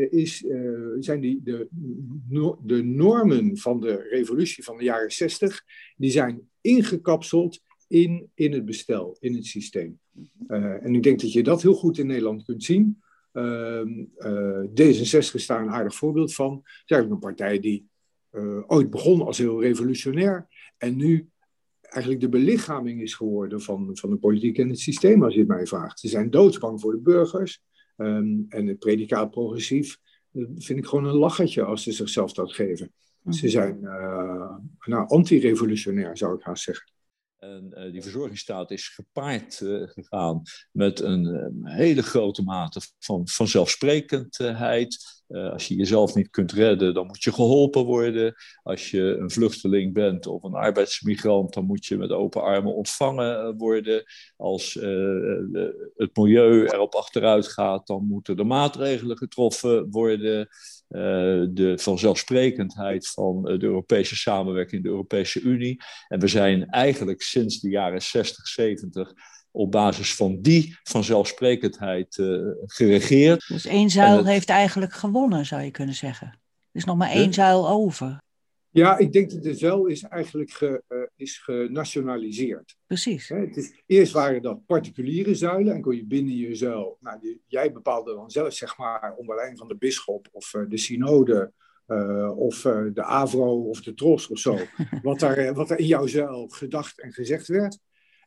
is, 0.10 0.46
zijn 1.00 1.22
die, 1.22 1.42
de, 1.44 1.68
de 2.64 2.84
normen 2.84 3.58
van 3.58 3.80
de 3.80 4.08
revolutie 4.10 4.64
van 4.64 4.78
de 4.78 4.84
jaren 4.84 5.12
60, 5.12 5.64
die 5.98 6.12
zijn 6.12 6.50
ingekapseld 6.62 7.62
in, 7.88 8.30
in 8.34 8.54
het 8.54 8.66
bestel, 8.66 9.18
in 9.20 9.36
het 9.36 9.46
systeem. 9.46 10.00
En 10.48 10.96
ik 10.96 11.04
denk 11.04 11.22
dat 11.22 11.34
je 11.34 11.44
dat 11.44 11.62
heel 11.62 11.74
goed 11.74 11.98
in 11.98 12.08
Nederland 12.08 12.44
kunt 12.44 12.64
zien. 12.64 13.02
Uh, 13.34 13.82
uh, 14.18 14.64
D66 14.70 15.34
is 15.34 15.46
daar 15.46 15.62
een 15.62 15.72
aardig 15.72 15.96
voorbeeld 15.96 16.34
van. 16.34 16.54
Het 16.54 16.84
is 16.86 16.92
eigenlijk 16.96 17.12
een 17.12 17.36
partij 17.36 17.60
die 17.60 17.90
eh, 18.30 18.60
ooit 18.68 18.90
begon 18.90 19.22
als 19.22 19.38
heel 19.38 19.62
revolutionair 19.62 20.48
en 20.78 20.96
nu 20.96 21.30
eigenlijk 21.82 22.22
de 22.22 22.30
belichaming 22.30 23.02
is 23.02 23.14
geworden 23.14 23.62
van, 23.62 23.90
van 23.94 24.10
de 24.10 24.18
politiek 24.18 24.58
en 24.58 24.70
het 24.70 24.80
systeem, 24.80 25.24
als 25.24 25.34
je 25.34 25.40
het 25.40 25.48
mij 25.48 25.66
vraagt. 25.66 26.00
Ze 26.00 26.08
zijn 26.08 26.30
doodsbang 26.30 26.82
voor 26.82 26.92
de 26.92 27.02
burgers 27.02 27.62
um, 27.98 28.46
en 28.50 28.68
het 28.68 28.80
predicaat 28.80 29.32
progressief. 29.32 29.98
Dat 30.32 30.48
vind 30.64 30.80
ik 30.80 30.86
gewoon 30.86 31.06
een 31.06 31.16
lachertje 31.16 31.64
als 31.64 31.84
ze 31.84 31.92
zichzelf 31.92 32.34
dat 32.34 32.54
geven. 32.54 32.94
Ze 33.30 33.50
zijn 33.50 33.80
nou, 34.80 35.08
anti-revolutionair, 35.08 36.18
zou 36.18 36.36
ik 36.36 36.44
haast 36.44 36.64
zeggen. 36.64 36.92
En 37.42 37.72
uh, 37.78 37.92
die 37.92 38.02
verzorgingsstaat 38.02 38.72
is 38.72 38.88
gepaard 38.88 39.60
uh, 39.60 39.88
gegaan 39.88 40.42
met 40.72 41.00
een, 41.00 41.26
een, 41.26 41.68
hele 41.68 42.02
grote 42.02 42.44
mate 42.44 42.82
van, 43.00 43.28
van 43.28 43.48
zelfsprekendheid. 43.48 45.21
Uh, 45.32 45.52
als 45.52 45.68
je 45.68 45.76
jezelf 45.76 46.16
niet 46.16 46.30
kunt 46.30 46.52
redden, 46.52 46.94
dan 46.94 47.08
moet 47.08 47.24
je 47.24 47.34
geholpen 47.34 47.84
worden. 47.84 48.36
Als 48.64 48.92
je 48.92 49.02
een 49.02 49.32
vluchteling 49.32 49.94
bent 49.94 50.28
of 50.28 50.44
een 50.44 50.54
arbeidsmigrant, 50.54 51.54
dan 51.54 51.66
moet 51.66 51.86
je 51.86 51.98
met 51.98 52.12
open 52.12 52.42
armen 52.42 52.76
ontvangen 52.76 53.58
worden. 53.58 54.04
Als 54.38 54.74
het 55.96 56.18
milieu 56.18 56.66
erop 56.66 56.96
achteruit 56.96 57.48
gaat, 57.48 57.88
dan 57.88 58.08
moeten 58.08 58.38
er 58.38 58.46
maatregelen 58.46 59.18
getroffen 59.18 59.90
worden. 59.92 60.50
Eh, 60.92 61.02
de 61.50 61.74
vanzelfsprekendheid 61.76 63.10
van 63.10 63.44
de 63.44 63.64
Europese 63.64 64.16
samenwerking 64.16 64.76
in 64.76 64.82
de 64.82 64.90
Europese 64.90 65.42
Unie. 65.42 65.82
En 66.08 66.20
we 66.20 66.28
zijn 66.28 66.70
eigenlijk 66.70 67.22
sinds 67.22 67.60
de 67.60 67.70
jaren 67.70 68.02
60, 68.02 68.48
70 68.48 69.14
op 69.52 69.72
basis 69.72 70.16
van 70.16 70.42
die 70.42 70.78
vanzelfsprekendheid 70.84 72.18
uh, 72.18 72.52
geregeerd. 72.66 73.48
Dus 73.48 73.66
één 73.66 73.90
zuil 73.90 74.26
heeft 74.26 74.50
eigenlijk 74.50 74.94
gewonnen, 74.94 75.46
zou 75.46 75.62
je 75.62 75.72
kunnen 75.72 75.96
zeggen. 75.96 76.28
Er 76.28 76.80
is 76.80 76.86
nog 76.86 76.98
maar 76.98 77.10
één 77.10 77.34
zuil 77.34 77.70
over. 77.70 78.18
Ja, 78.74 78.98
ik 78.98 79.14
denk 79.14 79.32
dat 79.32 79.44
de 79.44 79.54
zuil 79.54 79.86
is 79.86 80.04
eigenlijk 80.04 80.52
ge, 80.52 80.84
uh, 80.90 81.00
is 81.16 81.38
genationaliseerd. 81.38 82.76
Precies. 82.88 83.28
het 83.28 83.58
is, 83.58 83.82
eerst 83.86 84.14
waren 84.14 84.42
dat 84.42 84.66
particuliere 84.66 85.36
zuilen 85.36 85.74
en 85.74 85.82
kon 85.82 85.96
je 85.96 86.06
binnen 86.06 86.36
je 86.36 86.56
zuil, 86.56 86.98
nou, 87.00 87.20
die, 87.22 87.42
jij 87.48 87.72
bepaalde 87.72 88.14
dan 88.14 88.32
zelf, 88.32 88.54
zeg 88.54 88.78
maar, 88.78 89.14
onder 89.18 89.36
leiding 89.36 89.60
van 89.60 89.68
de 89.68 89.78
bisschop 89.78 90.28
of 90.32 90.54
uh, 90.54 90.70
de 90.70 90.78
synode 90.78 91.52
uh, 91.88 92.38
of 92.38 92.62
de 92.94 93.04
AVRO 93.04 93.62
of 93.62 93.82
de 93.82 93.94
TROS 93.94 94.28
of 94.28 94.40
zo, 94.40 94.58
wat, 95.04 95.20
daar, 95.20 95.54
wat 95.54 95.70
er 95.70 95.80
in 95.80 95.86
jouw 95.86 96.08
zuil 96.08 96.48
gedacht 96.48 97.02
en 97.02 97.14
gezegd 97.14 97.48
werd. 97.48 97.80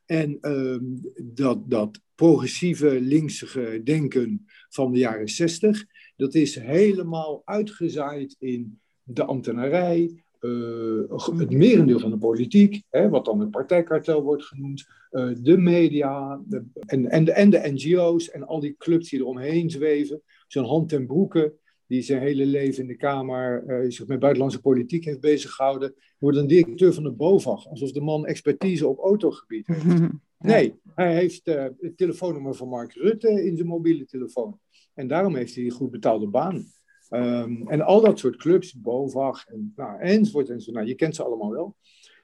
En 0.06 0.38
ehm, 0.40 0.84
dat, 1.22 1.70
dat 1.70 2.00
progressieve 2.14 3.00
linkse 3.00 3.80
denken 3.84 4.46
van 4.68 4.92
de 4.92 4.98
jaren 4.98 5.28
zestig, 5.28 5.84
dat 6.16 6.34
is 6.34 6.54
helemaal 6.54 7.42
uitgezaaid 7.44 8.36
in 8.38 8.80
de 9.02 9.24
ambtenarij, 9.24 10.24
uh, 10.40 11.38
het 11.38 11.50
merendeel 11.50 11.98
van 11.98 12.10
de 12.10 12.18
politiek, 12.18 12.82
hè, 12.90 13.08
wat 13.08 13.24
dan 13.24 13.40
het 13.40 13.50
partijkartel 13.50 14.22
wordt 14.22 14.44
genoemd, 14.44 14.86
uh, 15.10 15.30
de 15.42 15.56
media 15.56 16.40
en, 16.86 17.10
en, 17.10 17.24
de, 17.24 17.32
en 17.32 17.50
de 17.50 17.70
NGO's 17.72 18.30
en 18.30 18.46
al 18.46 18.60
die 18.60 18.74
clubs 18.78 19.10
die 19.10 19.20
eromheen 19.20 19.70
zweven. 19.70 20.22
Zo'n 20.46 20.64
hand 20.64 20.92
en 20.92 21.06
broeken 21.06 21.52
die 21.86 22.02
zijn 22.02 22.22
hele 22.22 22.46
leven 22.46 22.82
in 22.82 22.88
de 22.88 22.96
Kamer 22.96 23.64
uh, 23.66 23.90
zich 23.90 24.06
met 24.06 24.18
buitenlandse 24.18 24.60
politiek 24.60 25.04
heeft 25.04 25.20
bezig 25.20 25.50
gehouden, 25.50 25.94
wordt 26.18 26.38
een 26.38 26.46
directeur 26.46 26.92
van 26.92 27.02
de 27.02 27.12
BOVAG, 27.12 27.68
alsof 27.68 27.92
de 27.92 28.00
man 28.00 28.26
expertise 28.26 28.88
op 28.88 28.98
autogebied 28.98 29.66
heeft. 29.66 29.84
Nee, 30.38 30.74
hij 30.94 31.14
heeft 31.14 31.46
het 31.46 31.96
telefoonnummer 31.96 32.54
van 32.54 32.68
Mark 32.68 32.92
Rutte 32.92 33.44
in 33.44 33.56
zijn 33.56 33.68
mobiele 33.68 34.04
telefoon. 34.04 34.58
En 34.94 35.08
daarom 35.08 35.34
heeft 35.34 35.54
hij 35.54 35.64
een 35.64 35.70
goed 35.70 35.90
betaalde 35.90 36.26
baan. 36.26 36.66
Um, 37.10 37.68
en 37.68 37.80
al 37.80 38.00
dat 38.00 38.18
soort 38.18 38.36
clubs, 38.36 38.74
BOVAG 38.80 39.46
en, 39.46 39.72
nou, 39.76 40.00
enzovoort, 40.00 40.48
enzovoort. 40.48 40.76
Nou, 40.76 40.88
je 40.88 40.94
kent 40.94 41.14
ze 41.14 41.24
allemaal 41.24 41.50
wel. 41.50 41.76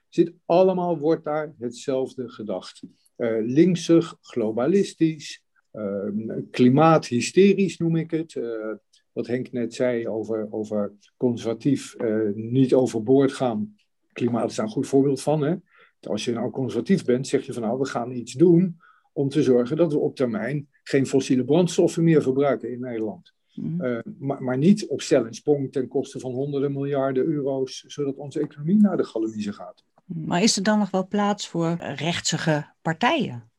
Zit 0.09 0.33
allemaal 0.45 0.97
wordt 0.97 1.23
daar 1.23 1.53
hetzelfde 1.59 2.29
gedacht. 2.29 2.83
Uh, 3.17 3.37
linksig, 3.41 4.17
globalistisch, 4.21 5.43
uh, 5.73 6.07
klimaathysterisch 6.51 7.77
noem 7.77 7.95
ik 7.95 8.11
het. 8.11 8.35
Uh, 8.35 8.73
wat 9.11 9.27
Henk 9.27 9.51
net 9.51 9.73
zei 9.73 10.07
over, 10.07 10.47
over 10.51 10.93
conservatief 11.17 11.95
eh, 11.95 12.29
niet 12.33 12.73
overboord 12.73 13.33
gaan. 13.33 13.75
Klimaat 14.13 14.49
is 14.49 14.55
daar 14.55 14.65
een 14.65 14.71
goed 14.71 14.87
voorbeeld 14.87 15.21
van. 15.21 15.41
Hè? 15.41 15.55
Als 16.01 16.25
je 16.25 16.31
nou 16.31 16.49
conservatief 16.49 17.05
bent, 17.05 17.27
zeg 17.27 17.45
je 17.45 17.53
van 17.53 17.61
nou, 17.61 17.79
we 17.79 17.85
gaan 17.85 18.11
iets 18.11 18.33
doen 18.33 18.79
om 19.13 19.29
te 19.29 19.43
zorgen 19.43 19.77
dat 19.77 19.93
we 19.93 19.99
op 19.99 20.15
termijn 20.15 20.69
geen 20.83 21.05
fossiele 21.05 21.43
brandstoffen 21.43 22.03
meer 22.03 22.21
verbruiken 22.21 22.71
in 22.71 22.79
Nederland. 22.79 23.33
Mhm. 23.53 23.81
Eh, 23.81 23.99
maar, 24.19 24.43
maar, 24.43 24.57
niet 24.57 24.87
op 24.87 25.01
stel 25.01 25.25
en 25.25 25.33
sprong 25.33 25.71
ten 25.71 25.87
koste 25.87 26.19
van 26.19 26.31
honderden 26.31 26.71
miljarden 26.71 27.25
euro's, 27.25 27.83
zodat 27.87 28.15
onze 28.15 28.39
economie 28.39 28.77
naar 28.77 28.97
de 28.97 29.03
galamiezen 29.03 29.53
gaat. 29.53 29.83
Maar 30.05 30.41
is 30.43 30.57
er 30.57 30.63
dan 30.63 30.79
nog 30.79 30.91
wel 30.91 31.07
plaats 31.07 31.47
voor 31.47 31.75
rechtsige 31.79 32.73
partijen? 32.81 33.49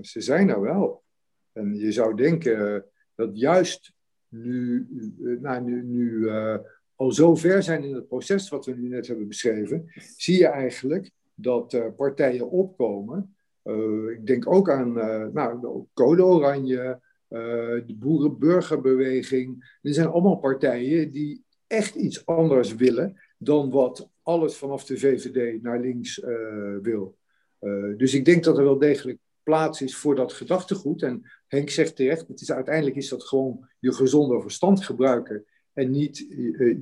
Ze 0.00 0.20
zijn 0.20 0.48
er 0.48 0.60
wel. 0.60 1.02
En 1.52 1.74
je 1.74 1.92
zou 1.92 2.16
denken 2.16 2.84
dat 3.14 3.38
juist 3.38 3.92
nu, 4.30 4.86
eh, 5.24 5.40
nou, 5.40 5.62
nu, 5.62 5.82
nu 5.82 6.10
uh, 6.10 6.56
al 6.94 7.12
zo 7.12 7.34
ver 7.34 7.62
zijn 7.62 7.84
in 7.84 7.94
het 7.94 8.08
proces 8.08 8.48
wat 8.48 8.66
we 8.66 8.72
nu 8.72 8.88
net 8.88 9.06
hebben 9.06 9.28
beschreven, 9.28 9.92
zie 10.16 10.38
je 10.38 10.46
eigenlijk 10.46 11.10
dat 11.34 11.72
uh, 11.72 11.86
partijen 11.96 12.50
opkomen. 12.50 13.34
ik 14.12 14.26
denk 14.26 14.52
ook 14.52 14.70
aan 14.70 14.92
nou, 15.32 15.84
Code 15.94 16.24
Oranje, 16.24 17.00
eh, 17.30 17.38
de 17.86 17.94
boerenburgerbeweging. 17.98 19.78
Er 19.82 19.94
zijn 19.94 20.06
allemaal 20.06 20.36
partijen 20.36 21.12
die 21.12 21.44
echt 21.66 21.94
iets 21.94 22.26
anders 22.26 22.74
willen 22.74 23.20
dan 23.38 23.70
wat 23.70 24.10
alles 24.22 24.56
vanaf 24.56 24.84
de 24.84 24.98
VVD 24.98 25.62
naar 25.62 25.80
links 25.80 26.22
wil. 26.82 27.16
Dus 27.96 28.14
ik 28.14 28.24
denk 28.24 28.44
dat 28.44 28.58
er 28.58 28.64
wel 28.64 28.78
degelijk 28.78 29.18
plaats 29.42 29.82
is 29.82 29.96
voor 29.96 30.14
dat 30.14 30.32
gedachtegoed. 30.32 31.02
En 31.02 31.22
Henk 31.46 31.70
zegt 31.70 31.96
terecht, 31.96 32.28
het 32.28 32.40
is, 32.40 32.52
uiteindelijk 32.52 32.96
is 32.96 33.08
dat 33.08 33.24
gewoon 33.24 33.68
je 33.78 33.92
gezonde 33.92 34.40
verstand 34.40 34.84
gebruiken 34.84 35.44
en 35.72 35.90
niet 35.90 36.18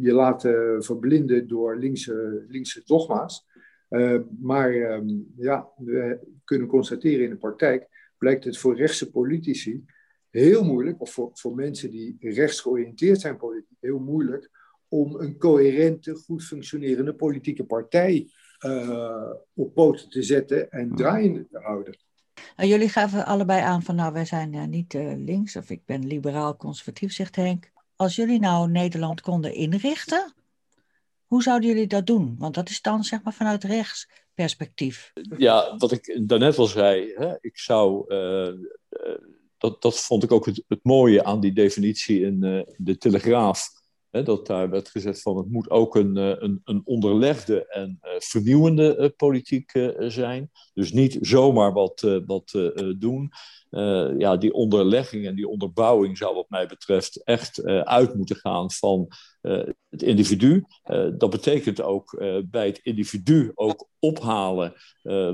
je 0.00 0.12
laten 0.12 0.82
verblinden 0.84 1.48
door 1.48 1.78
linkse, 1.78 2.44
linkse 2.48 2.82
dogma's. 2.84 3.46
Uh, 3.90 4.20
maar 4.40 4.72
ehm, 4.72 5.08
ja, 5.36 5.68
we 5.76 6.18
kunnen 6.44 6.68
constateren 6.68 7.24
in 7.24 7.30
de 7.30 7.36
praktijk 7.36 7.88
blijkt 8.18 8.44
het 8.44 8.58
voor 8.58 8.76
rechtse 8.76 9.10
politici 9.10 9.84
heel 10.30 10.64
moeilijk, 10.64 11.00
of 11.00 11.12
voor, 11.12 11.30
voor 11.32 11.54
mensen 11.54 11.90
die 11.90 12.16
rechts 12.20 12.60
georiënteerd 12.60 13.20
zijn 13.20 13.36
politiek, 13.36 13.76
heel 13.80 13.98
moeilijk 13.98 14.50
om 14.88 15.20
een 15.20 15.38
coherente, 15.38 16.14
goed 16.14 16.44
functionerende 16.44 17.14
politieke 17.14 17.64
partij 17.64 18.30
uh, 18.66 19.30
op 19.54 19.74
poten 19.74 20.08
te 20.08 20.22
zetten 20.22 20.70
en 20.70 20.94
draaiende 20.94 21.46
te 21.50 21.58
houden. 21.58 21.98
Jullie 22.66 22.88
gaven 22.88 23.26
allebei 23.26 23.60
aan 23.60 23.82
van 23.82 23.94
nou, 23.94 24.12
wij 24.12 24.24
zijn 24.24 24.52
uh, 24.52 24.64
niet 24.64 24.94
uh, 24.94 25.12
links 25.16 25.56
of 25.56 25.70
ik 25.70 25.84
ben 25.84 26.06
liberaal-conservatief, 26.06 27.12
zegt 27.12 27.36
Henk. 27.36 27.70
Als 27.96 28.16
jullie 28.16 28.40
nou 28.40 28.70
Nederland 28.70 29.20
konden 29.20 29.54
inrichten, 29.54 30.34
hoe 31.26 31.42
zouden 31.42 31.68
jullie 31.68 31.86
dat 31.86 32.06
doen? 32.06 32.36
Want 32.38 32.54
dat 32.54 32.68
is 32.68 32.82
dan 32.82 33.04
zeg 33.04 33.22
maar 33.22 33.32
vanuit 33.32 33.64
rechts 33.64 34.08
perspectief. 34.34 35.12
Ja, 35.36 35.76
wat 35.76 35.92
ik 35.92 36.20
daarnet 36.28 36.58
al 36.58 36.66
zei, 36.66 37.12
hè, 37.14 37.34
ik 37.40 37.58
zou, 37.58 38.14
uh, 38.14 38.52
dat, 39.58 39.82
dat 39.82 40.00
vond 40.00 40.22
ik 40.22 40.32
ook 40.32 40.46
het, 40.46 40.78
mooie 40.82 41.24
aan 41.24 41.40
die 41.40 41.52
definitie 41.52 42.20
in 42.20 42.40
de 42.76 42.98
Telegraaf. 42.98 43.77
Dat 44.10 44.46
daar 44.46 44.70
werd 44.70 44.88
gezegd 44.88 45.22
van 45.22 45.36
het 45.36 45.50
moet 45.50 45.70
ook 45.70 45.96
een, 45.96 46.16
een, 46.16 46.60
een 46.64 46.82
onderlegde 46.84 47.66
en 47.66 47.98
vernieuwende 48.18 49.14
politiek 49.16 49.72
zijn. 49.98 50.50
Dus 50.74 50.92
niet 50.92 51.18
zomaar 51.20 51.72
wat, 51.72 52.20
wat 52.26 52.72
doen. 52.98 53.30
Ja, 54.18 54.36
die 54.36 54.52
onderlegging 54.52 55.26
en 55.26 55.34
die 55.34 55.48
onderbouwing 55.48 56.18
zou 56.18 56.34
wat 56.34 56.48
mij 56.48 56.66
betreft 56.66 57.24
echt 57.24 57.64
uit 57.84 58.14
moeten 58.14 58.36
gaan 58.36 58.70
van 58.70 59.08
het 59.88 60.02
individu. 60.02 60.64
dat 61.18 61.30
betekent 61.30 61.80
ook 61.80 62.22
bij 62.44 62.66
het 62.66 62.78
individu 62.82 63.50
ook 63.54 63.88
ophalen 63.98 64.74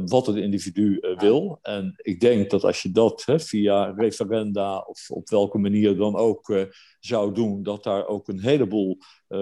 wat 0.05 0.27
het 0.27 0.37
individu 0.37 0.99
wil. 1.17 1.59
En 1.63 1.95
ik 1.97 2.21
denk 2.21 2.51
dat 2.51 2.65
als 2.65 2.83
je 2.83 2.91
dat 2.91 3.23
hè, 3.27 3.41
via 3.41 3.95
referenda 3.97 4.79
of 4.79 5.11
op 5.11 5.29
welke 5.29 5.59
manier 5.59 5.97
dan 5.97 6.17
ook 6.17 6.69
zou 7.01 7.35
doen, 7.35 7.63
dat 7.63 7.85
daar 7.85 8.07
ook 8.07 8.29
een 8.29 8.41
heleboel 8.41 8.99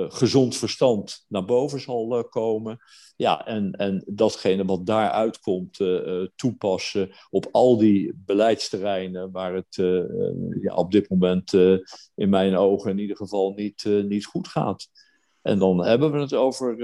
gezond 0.09 0.57
verstand 0.57 1.25
naar 1.29 1.45
boven 1.45 1.81
zal 1.81 2.29
komen. 2.29 2.79
Ja, 3.17 3.47
en, 3.47 3.73
en 3.73 4.05
datgene 4.07 4.65
wat 4.65 4.87
daaruit 4.87 5.41
komt 5.41 5.81
toepassen 6.37 7.11
op 7.31 7.49
al 7.51 7.77
die 7.77 8.13
beleidsterreinen 8.17 9.31
waar 9.31 9.55
het 9.55 9.77
ja, 10.61 10.75
op 10.75 10.93
dit 10.93 11.11
moment 11.11 11.53
in 12.15 12.29
mijn 12.29 12.57
ogen 12.57 12.91
in 12.91 12.99
ieder 12.99 13.17
geval 13.17 13.53
niet, 13.53 13.85
niet 13.85 14.27
goed 14.27 14.49
gaat. 14.49 14.89
En 15.43 15.59
dan 15.59 15.85
hebben 15.85 16.13
we 16.13 16.19
het 16.19 16.35
over 16.35 16.77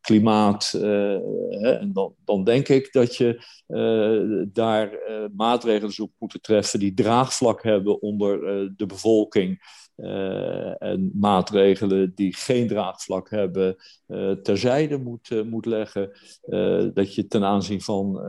klimaat. 0.00 0.72
En 1.50 1.90
dan, 1.92 2.14
dan 2.24 2.44
denk 2.44 2.68
ik 2.68 2.92
dat 2.92 3.16
je 3.16 3.44
daar 4.52 4.98
maatregelen 5.36 5.92
zou 5.92 6.08
moeten 6.18 6.40
treffen 6.40 6.78
die 6.78 6.94
draagvlak 6.94 7.62
hebben 7.62 8.02
onder 8.02 8.40
de 8.76 8.86
bevolking. 8.86 9.80
Uh, 10.02 10.82
en 10.82 11.10
maatregelen 11.14 12.12
die 12.14 12.36
geen 12.36 12.68
draagvlak 12.68 13.30
hebben 13.30 13.76
uh, 14.08 14.30
terzijde 14.30 14.98
moet, 14.98 15.30
uh, 15.30 15.42
moet 15.42 15.66
leggen. 15.66 16.10
dat 16.94 17.14
je 17.14 17.26
ten 17.26 17.44
aanzien 17.44 17.80
van 17.80 18.20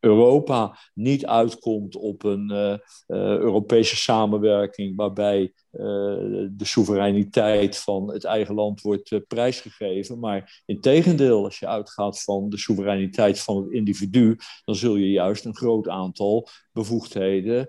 Europa 0.00 0.78
niet 0.94 1.26
uitkomt 1.26 1.96
op 1.96 2.24
een 2.24 2.80
Europese 3.06 3.96
samenwerking 3.96 4.96
waarbij 4.96 5.52
de 5.76 6.64
soevereiniteit 6.64 7.78
van 7.78 8.12
het 8.12 8.24
eigen 8.24 8.54
land 8.54 8.80
wordt 8.80 9.26
prijsgegeven. 9.28 10.18
Maar 10.18 10.62
in 10.66 10.80
tegendeel, 10.80 11.44
als 11.44 11.58
je 11.58 11.66
uitgaat 11.66 12.22
van 12.22 12.48
de 12.48 12.58
soevereiniteit 12.58 13.40
van 13.40 13.62
het 13.62 13.72
individu, 13.72 14.36
dan 14.64 14.74
zul 14.74 14.96
je 14.96 15.10
juist 15.10 15.44
een 15.44 15.56
groot 15.56 15.88
aantal 15.88 16.48
bevoegdheden 16.72 17.68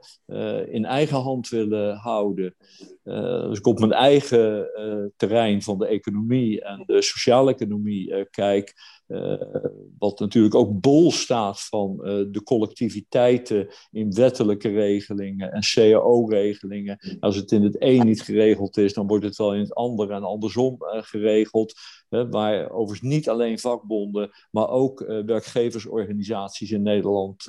in 0.71 0.85
eigen 0.85 1.17
hand 1.17 1.49
willen 1.49 1.95
houden. 1.95 2.55
Uh, 3.03 3.41
als 3.41 3.57
ik 3.57 3.67
op 3.67 3.79
mijn 3.79 3.91
eigen 3.91 4.69
terrein 5.17 5.61
van 5.61 5.77
de 5.77 5.87
economie 5.87 6.61
en 6.61 6.83
de 6.85 7.01
sociale 7.01 7.53
economie 7.53 8.25
kijk, 8.29 8.73
wat 9.97 10.19
natuurlijk 10.19 10.55
ook 10.55 10.81
bol 10.81 11.11
staat 11.11 11.61
van 11.61 11.97
de 12.31 12.41
collectiviteiten 12.43 13.67
in 13.91 14.13
wettelijke 14.13 14.69
regelingen 14.69 15.51
en 15.51 15.61
CAO-regelingen. 15.73 17.17
Als 17.19 17.35
het 17.35 17.51
in 17.51 17.63
het 17.63 17.75
een 17.79 18.05
niet 18.05 18.21
geregeld 18.21 18.77
is, 18.77 18.93
dan 18.93 19.07
wordt 19.07 19.25
het 19.25 19.35
wel 19.35 19.53
in 19.53 19.59
het 19.59 19.73
andere 19.73 20.13
en 20.13 20.23
andersom 20.23 20.75
geregeld. 20.79 21.73
Waar 22.09 22.69
overigens 22.69 23.09
niet 23.09 23.29
alleen 23.29 23.59
vakbonden, 23.59 24.31
maar 24.51 24.69
ook 24.69 24.99
werkgeversorganisaties 25.25 26.71
in 26.71 26.81
Nederland 26.81 27.43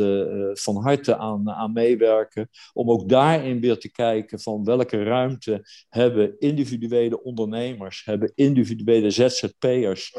van 0.53 0.77
harte 0.77 1.17
aan, 1.17 1.51
aan 1.51 1.73
meewerken. 1.73 2.49
Om 2.73 2.91
ook 2.91 3.09
daarin 3.09 3.61
weer 3.61 3.79
te 3.79 3.91
kijken 3.91 4.41
van 4.41 4.65
welke 4.65 5.03
ruimte 5.03 5.67
hebben 5.89 6.39
individuele 6.39 7.23
ondernemers, 7.23 8.05
hebben 8.05 8.33
individuele 8.35 9.11
ZZP'ers, 9.11 10.17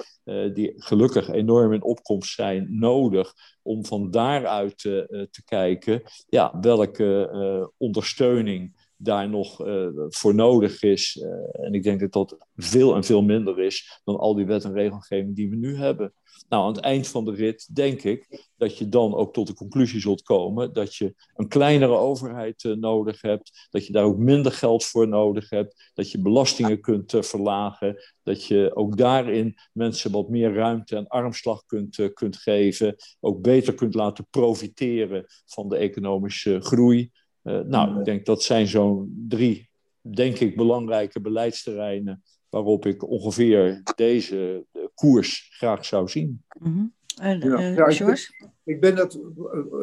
die 0.54 0.74
gelukkig 0.76 1.30
enorm 1.30 1.74
in 1.74 1.84
opkomst 1.84 2.34
zijn, 2.34 2.80
nodig 2.80 3.34
om 3.62 3.86
van 3.86 4.12
daaruit 4.12 4.78
te 4.78 5.42
kijken 5.46 6.02
ja, 6.30 6.58
welke 6.62 7.72
ondersteuning 7.78 8.77
daar 8.98 9.30
nog 9.30 9.66
uh, 9.66 9.88
voor 9.96 10.36
nodig 10.36 10.84
is. 10.84 11.16
Uh, 11.16 11.66
en 11.66 11.74
ik 11.74 11.84
denk 11.84 12.00
dat 12.00 12.12
dat 12.12 12.38
veel 12.56 12.96
en 12.96 13.04
veel 13.04 13.22
minder 13.22 13.60
is 13.60 14.02
dan 14.04 14.18
al 14.18 14.36
die 14.36 14.46
wet 14.46 14.64
en 14.64 14.74
regelgeving 14.74 15.36
die 15.36 15.50
we 15.50 15.56
nu 15.56 15.78
hebben. 15.78 16.14
Nou, 16.50 16.64
aan 16.64 16.74
het 16.74 16.84
eind 16.84 17.08
van 17.08 17.26
de 17.26 17.32
rit 17.32 17.76
denk 17.76 18.04
ik 18.04 18.48
dat 18.58 18.78
je 18.78 18.90
dan 18.90 19.16
ook 19.16 19.34
tot 19.34 19.48
de 19.48 19.54
conclusie 19.54 20.00
zult 20.00 20.22
komen 20.22 20.74
dat 20.74 20.96
je 20.96 21.16
een 21.36 21.48
kleinere 21.48 21.96
overheid 21.96 22.64
uh, 22.64 22.76
nodig 22.76 23.22
hebt, 23.22 23.68
dat 23.70 23.86
je 23.86 23.94
daar 23.94 24.04
ook 24.04 24.18
minder 24.18 24.52
geld 24.52 24.86
voor 24.86 25.08
nodig 25.08 25.50
hebt, 25.50 25.92
dat 25.94 26.12
je 26.12 26.22
belastingen 26.22 26.82
kunt 26.82 27.14
verlagen, 27.20 27.98
dat 28.24 28.46
je 28.46 28.72
ook 28.76 28.98
daarin 28.98 29.56
mensen 29.74 30.12
wat 30.12 30.30
meer 30.30 30.54
ruimte 30.54 30.96
en 30.96 31.08
armslag 31.08 31.66
kunt, 31.66 32.14
kunt 32.14 32.38
geven, 32.38 32.96
ook 33.20 33.42
beter 33.42 33.74
kunt 33.74 33.94
laten 33.94 34.28
profiteren 34.30 35.26
van 35.46 35.70
de 35.70 35.78
economische 35.78 36.62
groei. 36.62 37.12
Nou, 37.52 38.00
ik 38.00 38.06
denk 38.06 38.26
dat 38.26 38.44
zijn 38.44 38.68
zo'n 38.68 39.26
drie, 39.28 39.70
denk 40.02 40.40
ik, 40.40 40.56
belangrijke 40.56 41.22
beleidsterreinen 41.22 42.24
waarop 42.50 42.86
ik 42.86 43.10
ongeveer 43.10 43.82
deze 43.96 44.66
koers 44.94 45.48
graag 45.52 45.86
zou 45.86 46.08
zien. 46.08 46.44
Mm 46.60 46.74
-hmm. 46.74 46.96
En, 47.22 47.40
ja. 47.40 47.60
Uh, 47.60 47.76
ja, 47.76 47.88
ik, 47.88 48.32
ik, 48.64 48.80
ben 48.82 48.96
dat, 48.96 49.20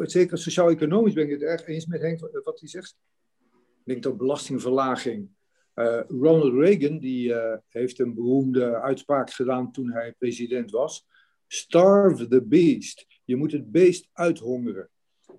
zeker 0.01 0.37
sociaal-economisch 0.37 1.13
ben 1.13 1.23
ik 1.23 1.31
het 1.31 1.41
erg 1.41 1.67
eens 1.67 1.85
met 1.85 2.01
Henk 2.01 2.19
wat 2.43 2.59
hij 2.59 2.69
zegt. 2.69 2.97
Ik 3.51 3.91
denk 3.91 4.03
dat 4.03 4.17
belastingverlaging. 4.17 5.29
Uh, 5.75 6.01
Ronald 6.07 6.53
Reagan 6.53 6.99
die, 6.99 7.29
uh, 7.29 7.55
heeft 7.69 7.99
een 7.99 8.13
beroemde 8.13 8.81
uitspraak 8.81 9.31
gedaan 9.31 9.71
toen 9.71 9.91
hij 9.91 10.15
president 10.17 10.71
was. 10.71 11.05
Starve 11.47 12.27
the 12.27 12.41
beast. 12.41 13.05
Je 13.23 13.35
moet 13.35 13.51
het 13.51 13.71
beest 13.71 14.09
uithongeren. 14.13 14.89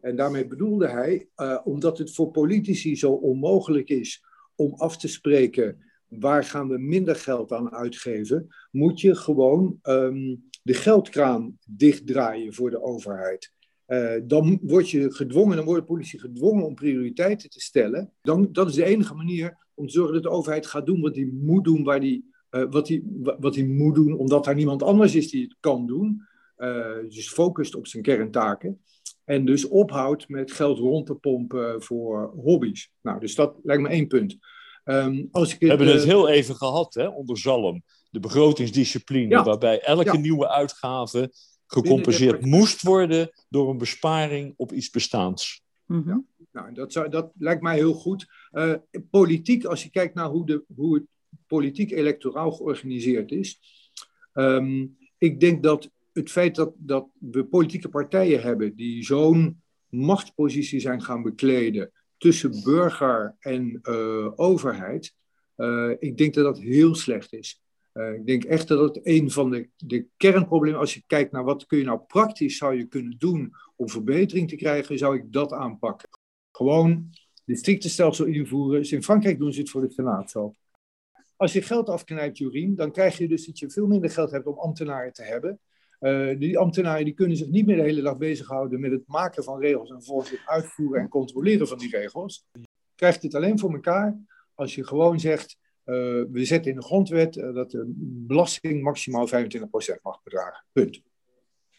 En 0.01 0.17
daarmee 0.17 0.47
bedoelde 0.47 0.89
hij, 0.89 1.29
omdat 1.65 1.99
het 1.99 2.15
voor 2.15 2.31
politici 2.31 2.97
zo 2.97 3.13
onmogelijk 3.13 3.89
is 3.89 4.25
om 4.55 4.75
af 4.75 4.97
te 4.97 5.09
spreken 5.09 5.79
waar 6.09 6.45
gaan 6.45 6.69
we 6.69 6.79
minder 6.79 7.17
geld 7.17 7.53
aan 7.53 7.73
uitgeven, 7.73 8.47
moet 8.71 9.01
je 9.01 9.15
gewoon 9.15 9.79
um, 9.83 10.45
de 10.63 10.75
geldkraan 10.75 11.59
dichtdraaien 11.69 12.55
voor 12.55 12.71
de 12.71 12.83
overheid. 12.83 13.53
Uh, 13.87 14.13
dan 14.25 14.59
word 14.63 14.91
je 14.91 15.13
gedwongen, 15.13 15.57
dan 15.57 15.65
wordt 15.65 15.81
de 15.81 15.87
politie 15.87 16.21
gedwongen 16.21 16.65
om 16.65 16.75
prioriteiten 16.75 17.51
te 17.51 17.61
stellen. 17.61 18.13
Dan, 18.23 18.49
dat 18.53 18.69
is 18.69 18.75
de 18.75 18.85
enige 18.85 19.15
manier 19.15 19.67
om 19.75 19.87
te 19.87 19.93
zorgen 19.93 20.15
dat 20.15 20.23
de 20.23 20.29
overheid 20.29 20.67
gaat 20.67 20.87
doen 20.87 21.01
wat 21.01 21.15
hij 21.15 21.31
moet 21.33 21.65
doen, 21.65 21.85
waar 21.85 22.01
die, 22.01 22.31
uh, 22.51 22.65
wat 22.71 22.89
hij 22.89 23.03
wat 23.15 23.55
die 23.55 23.69
moet 23.69 23.95
doen, 23.95 24.13
omdat 24.13 24.47
er 24.47 24.55
niemand 24.55 24.83
anders 24.83 25.15
is 25.15 25.31
die 25.31 25.43
het 25.43 25.57
kan 25.61 25.87
doen. 25.87 26.23
Dus 27.09 27.29
focust 27.29 27.75
op 27.75 27.87
zijn 27.87 28.03
kerntaken. 28.03 28.81
En 29.27 29.45
dus 29.45 29.69
ophoudt 29.69 30.29
met 30.29 30.53
geld 30.53 30.79
rond 30.79 31.07
te 31.07 31.15
pompen 31.15 31.83
voor 31.83 32.33
hobby's. 32.37 32.91
Nou, 33.03 33.21
dus 33.21 33.35
dat 33.35 33.55
lijkt 33.63 33.83
me 33.83 33.89
één 33.89 34.07
punt. 34.07 34.37
Um, 34.85 35.29
als 35.31 35.55
ik 35.55 35.61
het, 35.61 35.61
We 35.61 35.69
hebben 35.69 35.87
het 35.87 36.03
eh, 36.03 36.09
heel 36.09 36.29
even 36.29 36.55
gehad 36.55 36.95
hè, 36.95 37.09
onder 37.09 37.39
Zalm. 37.39 37.83
De 38.11 38.21
begrotingsdiscipline, 38.21 39.43
waarbij 39.43 39.81
elke 39.81 40.19
nieuwe 40.19 40.49
uitgave 40.49 41.33
gecompenseerd 41.67 42.45
moest 42.45 42.83
worden 42.83 43.31
door 43.49 43.71
een 43.71 43.79
besparing 43.79 44.55
op 44.57 44.73
iets 44.73 44.91
bestaans. 44.91 45.63
Mhm. 45.87 46.09
Ja. 46.09 46.23
Nou, 46.53 46.73
dat, 46.73 46.93
zou, 46.93 47.09
dat 47.09 47.31
lijkt 47.39 47.63
mij 47.63 47.77
heel 47.77 47.95
goed. 47.95 48.27
Uh, 48.53 48.75
politiek, 49.11 49.65
als 49.65 49.83
je 49.83 49.91
kijkt 49.91 50.15
naar 50.15 50.29
hoe, 50.29 50.47
de, 50.47 50.65
hoe 50.75 50.95
het 50.95 51.05
politiek 51.47 51.91
electoraal 51.91 52.53
georganiseerd 52.53 53.31
is. 53.31 53.61
Um, 54.33 54.97
ik 55.19 55.41
denk 55.41 55.63
dat 55.63 55.91
het 56.17 56.31
feit 56.31 56.55
dat, 56.55 56.73
dat 56.77 57.09
we 57.19 57.45
politieke 57.45 57.89
partijen 57.89 58.43
hebben 58.43 58.77
die 58.77 59.05
zo'n 59.05 59.63
machtspositie 59.89 60.81
zijn 60.81 61.03
gaan 61.03 61.23
bekleden 61.23 61.93
tussen 62.17 62.63
burger 62.63 63.37
en 63.39 63.81
uh, 63.83 64.33
overheid, 64.37 65.15
uh, 65.57 65.91
ik 65.99 66.17
denk 66.17 66.35
dat 66.35 66.45
dat 66.45 66.59
heel 66.59 66.95
slecht 66.95 67.33
is. 67.33 67.61
Uh, 67.93 68.13
ik 68.13 68.27
denk 68.27 68.45
echt 68.45 68.69
dat 68.69 68.79
dat 68.79 69.01
een 69.07 69.31
van 69.31 69.51
de, 69.51 69.69
de 69.77 70.07
kernproblemen, 70.17 70.81
als 70.81 70.95
je 70.95 71.03
kijkt 71.07 71.33
naar 71.33 71.45
wat 71.45 71.67
kun 71.67 71.79
je 71.79 71.85
nou 71.85 72.01
praktisch 72.07 72.57
zou 72.57 72.77
je 72.77 72.85
kunnen 72.85 73.19
doen 73.19 73.53
om 73.77 73.89
verbetering 73.89 74.49
te 74.49 74.57
krijgen, 74.57 74.99
zou 74.99 75.17
ik 75.17 75.33
dat 75.33 75.53
aanpakken. 75.53 76.09
Gewoon 76.53 77.11
districtenstelsel 77.45 78.25
invoeren. 78.25 78.81
Dus 78.81 78.93
in 78.93 79.03
Frankrijk 79.03 79.39
doen 79.39 79.53
ze 79.53 79.61
het 79.61 79.71
voor 79.71 79.81
de 79.81 79.91
Senaat 79.91 80.31
zo. 80.31 80.55
Als 81.37 81.53
je 81.53 81.63
geld 81.63 81.89
afknijpt, 81.89 82.39
Jorien, 82.39 82.75
dan 82.75 82.93
krijg 82.93 83.19
je 83.19 83.29
dus 83.29 83.47
dat 83.47 83.59
je 83.59 83.71
veel 83.71 83.87
minder 83.87 84.11
geld 84.11 84.31
hebt 84.31 84.47
om 84.47 84.59
ambtenaren 84.59 85.13
te 85.13 85.23
hebben. 85.23 85.61
Uh, 86.07 86.39
die 86.39 86.59
ambtenaren 86.59 87.05
die 87.05 87.15
kunnen 87.15 87.37
zich 87.37 87.49
niet 87.49 87.67
meer 87.67 87.77
de 87.77 87.83
hele 87.83 88.03
dag 88.03 88.17
bezighouden 88.17 88.81
met 88.81 88.91
het 88.91 89.07
maken 89.07 89.45
van 89.45 89.61
regels 89.61 89.91
en 89.91 90.03
volgens 90.03 90.31
het 90.31 90.41
uitvoeren 90.45 91.01
en 91.01 91.09
controleren 91.09 91.69
van 91.69 91.79
die 91.79 91.97
regels. 91.97 92.47
Je 92.53 92.67
krijgt 92.95 93.23
het 93.23 93.35
alleen 93.35 93.59
voor 93.59 93.73
elkaar 93.73 94.19
als 94.55 94.75
je 94.75 94.87
gewoon 94.87 95.21
zegt, 95.21 95.59
uh, 95.85 95.95
we 96.31 96.45
zetten 96.45 96.71
in 96.71 96.77
de 96.77 96.85
grondwet 96.85 97.37
uh, 97.37 97.55
dat 97.55 97.71
de 97.71 97.93
belasting 98.27 98.83
maximaal 98.83 99.29
25% 99.29 99.33
mag 100.03 100.23
bedragen. 100.23 100.65
Punt. 100.73 101.03